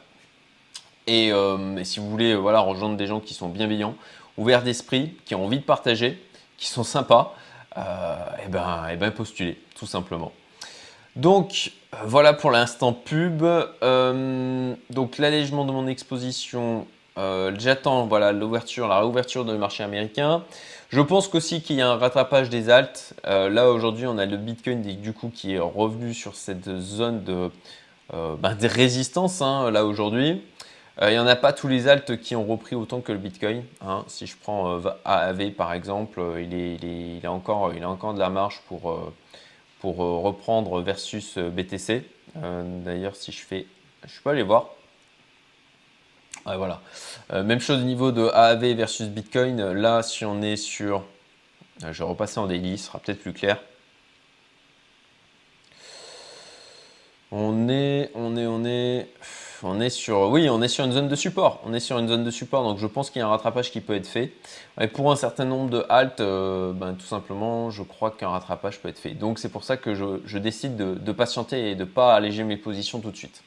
Euh, 1.10 1.78
et, 1.78 1.84
si 1.84 2.00
vous 2.00 2.10
voulez 2.10 2.36
voilà, 2.36 2.60
rejoindre 2.60 2.98
des 2.98 3.08
gens 3.08 3.20
qui 3.20 3.34
sont 3.34 3.50
bienveillants, 3.50 3.96
ouverts 4.38 4.64
d'esprit, 4.64 5.16
qui 5.26 5.36
ont 5.36 5.46
envie 5.46 5.60
de 5.60 5.64
partager, 5.64 6.22
qui 6.58 6.68
sont 6.68 6.84
sympas, 6.84 7.36
euh, 7.78 8.16
eh 8.46 8.50
ben, 8.50 8.86
et 8.90 8.94
eh 8.94 8.98
ben 8.98 9.12
postulez, 9.12 9.58
tout 9.76 9.86
simplement. 9.86 10.32
Donc 11.16 11.72
euh, 11.94 11.98
voilà 12.06 12.34
pour 12.34 12.52
l'instant 12.52 12.94
pub. 12.94 13.44
donc 14.90 15.18
l'allègement 15.18 15.66
de 15.66 15.72
mon 15.72 15.88
exposition, 15.88 16.86
j'attends 17.58 18.06
voilà 18.06 18.32
l'ouverture, 18.32 18.88
la 18.88 19.00
réouverture 19.00 19.46
du 19.46 19.58
marché 19.58 19.84
américain. 19.84 20.44
Je 20.90 21.02
pense 21.02 21.28
qu'aussi 21.28 21.62
qu'il 21.62 21.76
y 21.76 21.82
a 21.82 21.90
un 21.90 21.98
rattrapage 21.98 22.50
des 22.50 22.70
alts. 22.70 23.14
là 23.26 23.70
aujourd'hui, 23.70 24.08
on 24.08 24.18
a 24.18 24.26
le 24.26 24.38
Bitcoin 24.38 24.82
du 24.82 25.14
coup 25.14 25.30
qui 25.34 25.56
est 25.56 25.60
revenu 25.60 26.14
sur 26.14 26.36
cette 26.36 26.78
zone 26.80 27.24
de, 27.24 27.52
ben, 28.14 28.56
résistance 28.62 29.42
hein, 29.42 29.70
là 29.72 29.86
aujourd'hui. 29.86 30.42
Euh, 31.02 31.10
il 31.10 31.14
n'y 31.14 31.20
en 31.20 31.28
a 31.28 31.36
pas 31.36 31.54
tous 31.54 31.68
les 31.68 31.88
alts 31.88 32.20
qui 32.20 32.36
ont 32.36 32.46
repris 32.46 32.76
autant 32.76 33.00
que 33.00 33.12
le 33.12 33.18
Bitcoin. 33.18 33.64
Hein. 33.82 34.04
Si 34.08 34.28
je 34.28 34.36
prends 34.36 34.80
euh, 34.80 34.90
AAV 35.06 35.52
par 35.52 35.74
exemple, 35.74 36.20
euh, 36.20 36.42
il, 36.42 36.54
est, 36.54 37.26
a 37.26 37.32
encore, 37.32 37.72
de 37.72 38.20
la 38.20 38.30
marge 38.30 38.62
pour, 38.68 39.14
reprendre 39.82 40.82
versus 40.82 41.38
BTC. 41.38 42.04
D'ailleurs, 42.36 43.16
si 43.16 43.32
je 43.32 43.42
fais, 43.42 43.66
je 44.06 44.22
peux 44.22 44.30
aller 44.30 44.44
voir. 44.44 44.72
voilà. 46.46 46.82
même 47.32 47.62
chose 47.62 47.80
au 47.80 47.86
niveau 47.86 48.12
de 48.12 48.28
AAV 48.28 48.76
versus 48.76 49.08
Bitcoin. 49.08 49.72
Là, 49.72 50.04
si 50.04 50.26
on 50.26 50.42
est 50.42 50.58
sur, 50.58 51.06
je 51.82 51.98
vais 51.98 52.10
repasser 52.10 52.40
en 52.40 52.48
daily, 52.48 52.78
ce 52.78 52.88
sera 52.88 53.00
peut-être 53.00 53.22
plus 53.22 53.34
clair. 53.34 53.58
On 57.32 57.70
est, 57.70 58.12
on 58.16 58.36
est, 58.36 58.48
on 58.48 58.66
est 58.66 59.08
on 59.64 59.80
est 59.80 59.90
sur, 59.90 60.30
oui, 60.30 60.50
on 60.50 60.62
est 60.62 60.68
sur 60.68 60.86
une 60.86 60.92
zone 60.92 61.08
de 61.08 61.16
support. 61.16 61.62
On 61.66 61.74
est 61.74 61.80
sur 61.80 61.98
une 62.00 62.08
zone 62.08 62.24
de 62.24 62.32
support, 62.32 62.64
donc 62.64 62.78
je 62.78 62.88
pense 62.88 63.10
qu'il 63.10 63.20
y 63.20 63.24
a 63.24 63.28
un 63.28 63.30
rattrapage 63.30 63.72
qui 63.72 63.82
peut 63.82 63.96
être 63.96 64.08
fait. 64.08 64.34
Et 64.80 64.88
pour 64.88 65.12
un 65.12 65.16
certain 65.16 65.46
nombre 65.46 65.70
de 65.70 65.86
haltes, 65.90 66.22
euh, 66.22 66.72
ben, 66.74 66.94
tout 66.94 67.06
simplement, 67.06 67.70
je 67.70 67.84
crois 67.84 68.12
qu'un 68.12 68.30
rattrapage 68.30 68.80
peut 68.80 68.90
être 68.90 69.00
fait. 69.00 69.12
Donc 69.12 69.40
c'est 69.40 69.50
pour 69.50 69.64
ça 69.64 69.78
que 69.78 69.94
je, 69.94 70.38
décide 70.38 70.76
de, 70.76 71.12
patienter 71.12 71.72
et 71.72 71.76
de 71.76 71.82
ne 71.82 71.86
pas 71.86 72.16
alléger 72.16 72.44
mes 72.44 72.58
positions 72.58 73.00
tout 73.00 73.12
de 73.12 73.18
suite. 73.18 73.44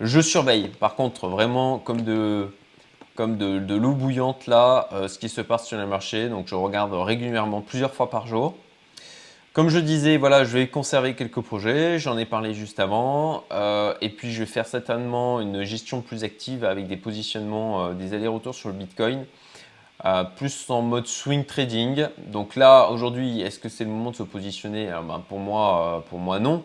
Je 0.00 0.20
surveille, 0.20 0.68
par 0.68 0.94
contre, 0.94 1.28
vraiment 1.28 1.78
comme 1.78 2.02
de, 2.02 2.48
comme 3.14 3.36
de, 3.36 3.74
l'eau 3.74 3.92
bouillante 3.92 4.46
là, 4.46 4.88
ce 5.08 5.18
qui 5.18 5.28
se 5.28 5.40
passe 5.40 5.66
sur 5.66 5.78
le 5.78 5.86
marché. 5.86 6.28
Donc 6.28 6.48
je 6.48 6.54
regarde 6.54 6.92
régulièrement 6.92 7.60
plusieurs 7.60 7.94
fois 7.94 8.10
par 8.10 8.26
jour. 8.26 8.54
Comme 9.56 9.70
je 9.70 9.78
disais, 9.78 10.18
voilà, 10.18 10.44
je 10.44 10.58
vais 10.58 10.68
conserver 10.68 11.14
quelques 11.14 11.40
projets, 11.40 11.98
j'en 11.98 12.18
ai 12.18 12.26
parlé 12.26 12.52
juste 12.52 12.78
avant, 12.78 13.44
et 14.02 14.10
puis 14.10 14.30
je 14.30 14.40
vais 14.40 14.46
faire 14.46 14.66
certainement 14.66 15.40
une 15.40 15.62
gestion 15.62 16.02
plus 16.02 16.24
active 16.24 16.62
avec 16.62 16.88
des 16.88 16.98
positionnements, 16.98 17.94
des 17.94 18.12
allers-retours 18.12 18.54
sur 18.54 18.68
le 18.68 18.74
Bitcoin. 18.74 19.24
Euh, 20.04 20.24
plus 20.24 20.68
en 20.68 20.82
mode 20.82 21.06
swing 21.06 21.46
trading. 21.46 22.06
Donc 22.26 22.54
là, 22.54 22.90
aujourd'hui, 22.90 23.40
est-ce 23.40 23.58
que 23.58 23.70
c'est 23.70 23.84
le 23.84 23.90
moment 23.90 24.10
de 24.10 24.16
se 24.16 24.24
positionner? 24.24 24.90
Euh, 24.92 25.00
ben, 25.00 25.24
Pour 25.26 25.38
moi, 25.38 25.96
euh, 25.96 26.00
pour 26.00 26.18
moi, 26.18 26.38
non. 26.38 26.62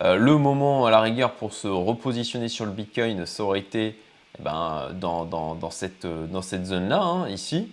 le 0.00 0.36
moment, 0.38 0.86
à 0.86 0.90
la 0.90 1.00
rigueur, 1.02 1.32
pour 1.32 1.52
se 1.52 1.68
repositionner 1.68 2.48
sur 2.48 2.64
le 2.64 2.72
Bitcoin, 2.72 3.26
ça 3.26 3.44
aurait 3.44 3.58
été 3.58 3.98
eh 4.38 4.42
ben, 4.42 4.88
dans, 4.94 5.26
dans, 5.26 5.70
cette, 5.70 6.06
dans 6.06 6.40
cette 6.40 6.64
zone-là, 6.64 7.02
hein, 7.02 7.28
ici. 7.28 7.68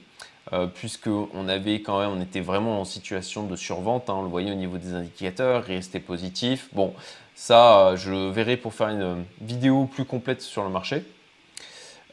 Puisque 0.76 1.08
on 1.08 1.48
avait 1.48 1.82
quand 1.82 2.00
même, 2.00 2.10
on 2.10 2.22
était 2.22 2.42
vraiment 2.42 2.82
en 2.82 2.86
situation 2.86 3.46
de 3.46 3.56
survente, 3.56 4.10
hein, 4.10 4.16
on 4.18 4.24
le 4.24 4.30
voyait 4.30 4.52
au 4.52 4.56
niveau 4.56 4.78
des 4.78 4.94
indicateurs, 4.94 5.64
restait 5.64 6.00
positif. 6.00 6.70
Bon, 6.74 6.94
ça, 7.36 7.96
je 7.96 8.30
verrai 8.32 8.58
pour 8.58 8.74
faire 8.74 8.90
une 8.90 9.26
vidéo 9.42 9.86
plus 9.86 10.06
complète 10.06 10.42
sur 10.42 10.64
le 10.64 10.70
marché. 10.70 11.04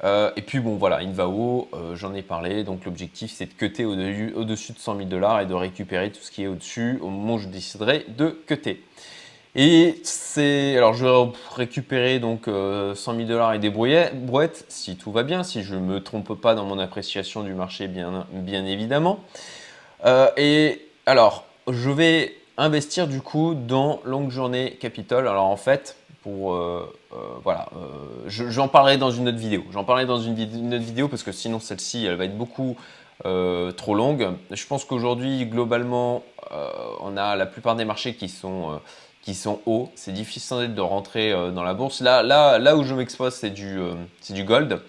Euh, 0.03 0.31
et 0.37 0.43
puis 0.43 0.59
bon 0.59 0.77
voilà, 0.77 0.99
Invao, 0.99 1.69
euh, 1.73 1.95
j'en 1.95 2.15
ai 2.15 2.23
parlé, 2.23 2.65
donc 2.65 2.85
l'objectif 2.85 3.33
c'est 3.33 3.47
de 3.47 3.53
cutter 3.53 3.85
au-dessus 3.85 4.73
de 4.73 4.79
100 4.79 4.97
000 4.97 5.09
dollars 5.09 5.41
et 5.41 5.47
de 5.47 5.55
récupérer 5.55 6.11
tout 6.11 6.21
ce 6.21 6.31
qui 6.31 6.43
est 6.43 6.47
au-dessus 6.47 6.99
au 7.01 7.09
moment 7.09 7.35
où 7.35 7.39
je 7.39 7.49
déciderai 7.49 8.05
de 8.09 8.39
cutter. 8.47 8.83
Et 9.57 10.01
c'est, 10.03 10.77
alors 10.77 10.95
je 10.95 11.07
vais 11.07 11.33
récupérer 11.55 12.19
donc 12.19 12.47
100 12.47 12.51
euh, 12.51 12.95
000 12.95 13.17
dollars 13.23 13.55
et 13.55 13.59
des 13.59 13.71
brouettes 13.71 14.65
si 14.69 14.97
tout 14.97 15.13
va 15.13 15.23
bien, 15.23 15.45
si 15.45 15.63
je 15.63 15.75
ne 15.75 15.81
me 15.81 16.03
trompe 16.03 16.35
pas 16.35 16.55
dans 16.55 16.65
mon 16.65 16.79
appréciation 16.79 17.43
du 17.43 17.55
marché 17.55 17.87
bien, 17.87 18.27
bien 18.33 18.65
évidemment. 18.67 19.21
et 20.37 20.81
alors, 21.07 21.45
je 21.69 21.91
vais 21.91 22.35
investir 22.57 23.07
du 23.07 23.21
coup 23.21 23.55
dans 23.55 24.01
Longue 24.05 24.31
Journée 24.31 24.77
Capital. 24.81 25.29
Alors 25.29 25.47
en 25.47 25.57
fait, 25.57 25.97
pour 26.23 26.55
euh, 26.55 26.91
euh, 27.13 27.17
voilà, 27.43 27.69
euh, 27.77 27.89
j'en 28.27 28.69
parlerai 28.69 28.97
dans 28.97 29.11
une 29.11 29.29
autre 29.29 29.39
vidéo. 29.39 29.65
J'en 29.73 29.85
parlerai 29.85 30.07
dans 30.07 30.19
une, 30.19 30.41
autre 30.75 30.85
vidéo 30.85 31.09
parce 31.09 31.23
que 31.23 31.33
sinon 31.33 31.61
celle-ci 31.61 32.07
elle 32.07 32.17
va 32.17 32.25
être 32.25 32.37
beaucoup 32.37 32.77
trop 33.23 33.95
longue. 33.95 34.31
Je 34.51 34.67
pense 34.67 34.85
qu'aujourd'hui 34.85 35.47
globalement 35.47 36.25
on 37.01 37.17
a 37.17 37.37
la 37.37 37.47
plupart 37.47 37.77
des 37.77 37.85
marchés 37.85 38.15
qui 38.15 38.29
sont 38.29 38.81
qui 39.25 39.35
sont 39.35 39.61
hauts. 39.67 39.91
C'est 39.95 40.13
difficile 40.13 40.75
de 40.75 40.81
rentrer 40.81 41.33
dans 41.53 41.63
la 41.63 41.75
bourse. 41.75 42.01
Là, 42.01 42.23
là, 42.23 42.59
là 42.59 42.77
où 42.77 42.85
je 42.85 42.95
m'expose, 42.95 43.35
c'est 43.35 43.51
du, 43.51 43.79
c'est 44.21 44.35
du 44.35 44.45
gold. 44.45 44.81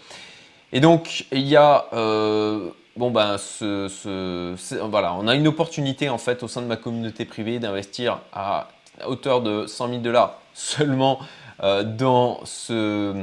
Et 0.73 0.81
donc, 0.81 1.25
il 1.31 1.47
y 1.47 1.55
a, 1.55 1.85
bon 1.91 3.11
ben, 3.11 3.37
ce, 3.37 3.87
ce, 3.87 4.75
voilà, 4.89 5.13
on 5.13 5.27
a 5.27 5.35
une 5.35 5.47
opportunité 5.47 6.09
en 6.09 6.17
fait 6.17 6.43
au 6.43 6.49
sein 6.49 6.61
de 6.61 6.67
ma 6.67 6.75
communauté 6.75 7.23
privée 7.23 7.59
d'investir 7.59 8.19
à 8.33 8.67
hauteur 9.07 9.41
de 9.41 9.67
100 9.67 9.89
000 9.89 9.99
dollars 9.99 10.39
seulement 10.53 11.19
euh, 11.63 11.83
dans 11.83 12.39
ce, 12.45 13.13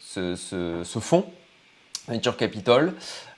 ce, 0.00 0.98
fonds, 1.00 1.24
Venture 2.08 2.36
Capital, 2.36 2.94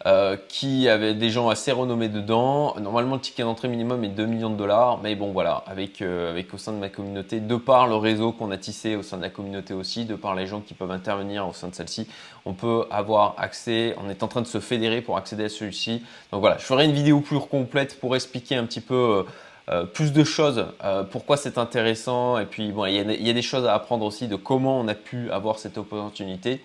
euh, 0.06 0.36
qui 0.48 0.88
avait 0.88 1.12
des 1.12 1.28
gens 1.28 1.50
assez 1.50 1.72
renommés 1.72 2.08
dedans. 2.08 2.74
Normalement, 2.80 3.16
le 3.16 3.20
ticket 3.20 3.42
d'entrée 3.42 3.68
minimum 3.68 4.02
est 4.02 4.08
2 4.08 4.24
millions 4.24 4.48
de 4.48 4.56
dollars, 4.56 4.98
mais 5.02 5.14
bon, 5.14 5.32
voilà, 5.32 5.62
avec, 5.66 6.00
euh, 6.00 6.30
avec 6.30 6.54
au 6.54 6.58
sein 6.58 6.72
de 6.72 6.78
ma 6.78 6.88
communauté, 6.88 7.40
de 7.40 7.56
par 7.56 7.86
le 7.86 7.96
réseau 7.96 8.32
qu'on 8.32 8.50
a 8.50 8.56
tissé 8.56 8.96
au 8.96 9.02
sein 9.02 9.18
de 9.18 9.22
la 9.22 9.28
communauté 9.28 9.74
aussi, 9.74 10.06
de 10.06 10.14
par 10.14 10.34
les 10.34 10.46
gens 10.46 10.60
qui 10.60 10.72
peuvent 10.72 10.90
intervenir 10.90 11.46
au 11.46 11.52
sein 11.52 11.68
de 11.68 11.74
celle-ci, 11.74 12.08
on 12.46 12.54
peut 12.54 12.86
avoir 12.90 13.34
accès, 13.36 13.94
on 14.02 14.08
est 14.08 14.22
en 14.22 14.28
train 14.28 14.40
de 14.40 14.46
se 14.46 14.60
fédérer 14.60 15.02
pour 15.02 15.18
accéder 15.18 15.44
à 15.44 15.48
celui-ci. 15.50 16.02
Donc 16.32 16.40
voilà, 16.40 16.56
je 16.56 16.64
ferai 16.64 16.86
une 16.86 16.92
vidéo 16.92 17.20
plus 17.20 17.38
complète 17.38 18.00
pour 18.00 18.16
expliquer 18.16 18.56
un 18.56 18.64
petit 18.64 18.80
peu 18.80 19.26
euh, 19.68 19.84
plus 19.84 20.12
de 20.12 20.24
choses, 20.24 20.66
pourquoi 21.10 21.36
c'est 21.36 21.58
intéressant, 21.58 22.38
et 22.38 22.46
puis 22.46 22.72
bon, 22.72 22.86
il 22.86 22.94
y, 22.94 23.30
a 23.30 23.32
des 23.32 23.42
choses 23.42 23.66
à 23.66 23.74
apprendre 23.74 24.06
aussi 24.06 24.26
de 24.26 24.34
comment 24.34 24.80
on 24.80 24.88
a 24.88 24.94
pu 24.94 25.30
avoir 25.30 25.58
cette 25.58 25.76
opportunité. 25.78 26.62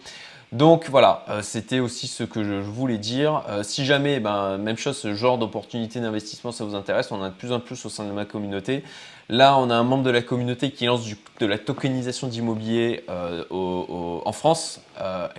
Donc 0.55 0.89
voilà, 0.89 1.25
euh, 1.29 1.41
c'était 1.41 1.79
aussi 1.79 2.07
ce 2.07 2.23
que 2.23 2.43
je 2.43 2.53
voulais 2.53 2.97
dire. 2.97 3.43
si 3.63 3.83
jamais, 3.85 4.19
ben, 4.21 4.57
même 4.57 4.77
chose, 4.77 4.97
ce 4.97 5.13
genre 5.13 5.37
d'opportunité 5.37 5.99
d'investissement, 5.99 6.51
ça 6.51 6.63
vous 6.63 6.75
intéresse, 6.75 7.11
on 7.11 7.19
en 7.19 7.23
a 7.23 7.29
de 7.29 7.35
plus 7.35 7.51
en 7.51 7.59
plus 7.59 7.85
au 7.85 7.89
sein 7.89 8.05
de 8.05 8.11
ma 8.11 8.23
communauté. 8.23 8.83
Là, 9.27 9.57
on 9.57 9.69
a 9.69 9.75
un 9.75 9.83
membre 9.83 10.03
de 10.03 10.11
la 10.11 10.21
communauté 10.21 10.71
qui 10.71 10.85
lance 10.85 11.09
de 11.39 11.45
la 11.45 11.57
tokenisation 11.57 12.27
d'immobilier 12.27 13.03
en 13.49 14.31
France. 14.31 14.81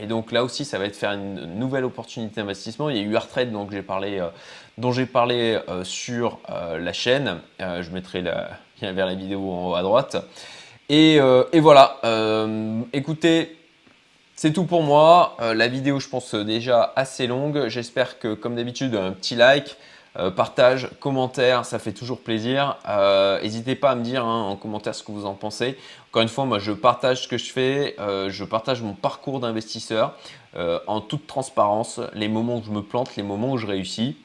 et 0.00 0.07
donc 0.07 0.33
là 0.33 0.42
aussi, 0.42 0.64
ça 0.64 0.79
va 0.79 0.87
être 0.87 0.96
faire 0.96 1.12
une 1.12 1.59
nouvelle 1.59 1.85
opportunité 1.85 2.40
d'investissement. 2.40 2.90
Il 2.90 2.96
y 2.96 3.00
a 3.00 3.02
eu 3.02 3.14
Artrade, 3.14 3.52
dont 3.52 4.92
j'ai 4.92 5.07
parlé 5.07 5.59
euh, 5.68 5.85
sur 5.85 6.38
euh, 6.50 6.79
la 6.79 6.92
chaîne. 6.92 7.40
Euh, 7.61 7.83
je 7.83 7.90
mettrai 7.90 8.22
lien 8.22 8.48
vers 8.92 9.07
la 9.07 9.14
vidéo 9.14 9.50
en 9.50 9.70
haut 9.70 9.74
à 9.74 9.83
droite. 9.83 10.16
Et, 10.88 11.18
voilà, 11.55 12.00
écoutez, 12.92 13.57
c'est 14.37 14.53
tout 14.53 14.64
pour 14.64 14.83
moi. 14.83 15.37
la 15.40 15.68
vidéo, 15.68 15.99
je 15.99 16.09
pense, 16.09 16.35
déjà 16.35 16.92
assez 16.94 17.27
longue. 17.27 17.68
J'espère 17.68 18.18
que, 18.18 18.35
comme 18.35 18.55
d'habitude, 18.55 18.94
un 18.94 19.12
petit 19.12 19.35
like, 19.35 19.77
partage, 20.37 20.88
commentaire, 21.01 21.64
ça 21.64 21.79
fait 21.79 21.92
toujours 21.92 22.20
plaisir. 22.20 22.77
N'hésitez 23.42 23.75
pas 23.75 23.90
à 23.90 23.94
me 23.94 24.03
dire 24.03 24.25
hein, 24.25 24.42
en 24.42 24.57
commentaire 24.57 24.94
ce 24.94 25.03
que 25.03 25.11
vous 25.11 25.27
en 25.27 25.35
pensez. 25.35 25.77
Encore 26.11 26.22
une 26.22 26.29
fois, 26.29 26.44
moi, 26.44 26.59
je 26.59 26.72
partage 26.72 27.22
ce 27.22 27.29
que 27.29 27.38
je 27.38 27.51
fais. 27.51 27.96
je 27.99 28.44
partage 28.44 28.83
mon 28.83 28.92
parcours 28.92 29.40
d'investisseur 29.40 30.14
en 30.87 31.01
toute 31.01 31.27
transparence, 31.27 32.01
les 32.14 32.29
moments 32.29 32.59
où 32.59 32.62
je 32.62 32.70
me 32.70 32.83
plante, 32.83 33.16
les 33.16 33.22
moments 33.22 33.53
où 33.53 33.57
je 33.59 33.66
réussis. 33.66 34.16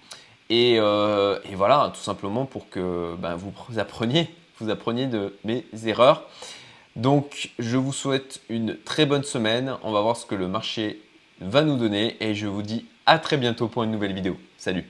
Euh, 0.52 1.40
et, 1.50 1.56
voilà, 1.56 1.92
tout 1.94 2.02
simplement 2.02 2.46
pour 2.46 2.70
que 2.70 3.16
ben, 3.18 3.36
vous 3.36 3.80
appreniez, 3.80 4.30
vous 4.60 4.70
appreniez 4.70 5.08
de 5.08 5.36
mes 5.44 5.66
erreurs. 5.86 6.24
Donc, 6.96 7.52
je 7.58 7.78
vous 7.78 7.94
souhaite 7.94 8.42
une 8.50 8.78
très 8.78 9.06
bonne 9.06 9.24
semaine. 9.24 9.76
On 9.84 9.92
va 9.92 10.02
voir 10.02 10.18
ce 10.18 10.26
que 10.26 10.36
le 10.36 10.48
marché 10.48 11.02
va 11.40 11.64
nous 11.64 11.78
donner 11.78 12.18
et 12.20 12.36
je 12.36 12.48
vous 12.48 12.62
dis 12.62 12.86
à 13.06 13.18
très 13.20 13.38
bientôt 13.38 13.68
pour 13.68 13.84
une 13.84 13.92
nouvelle 13.92 14.14
vidéo. 14.14 14.38
Salut 14.58 14.86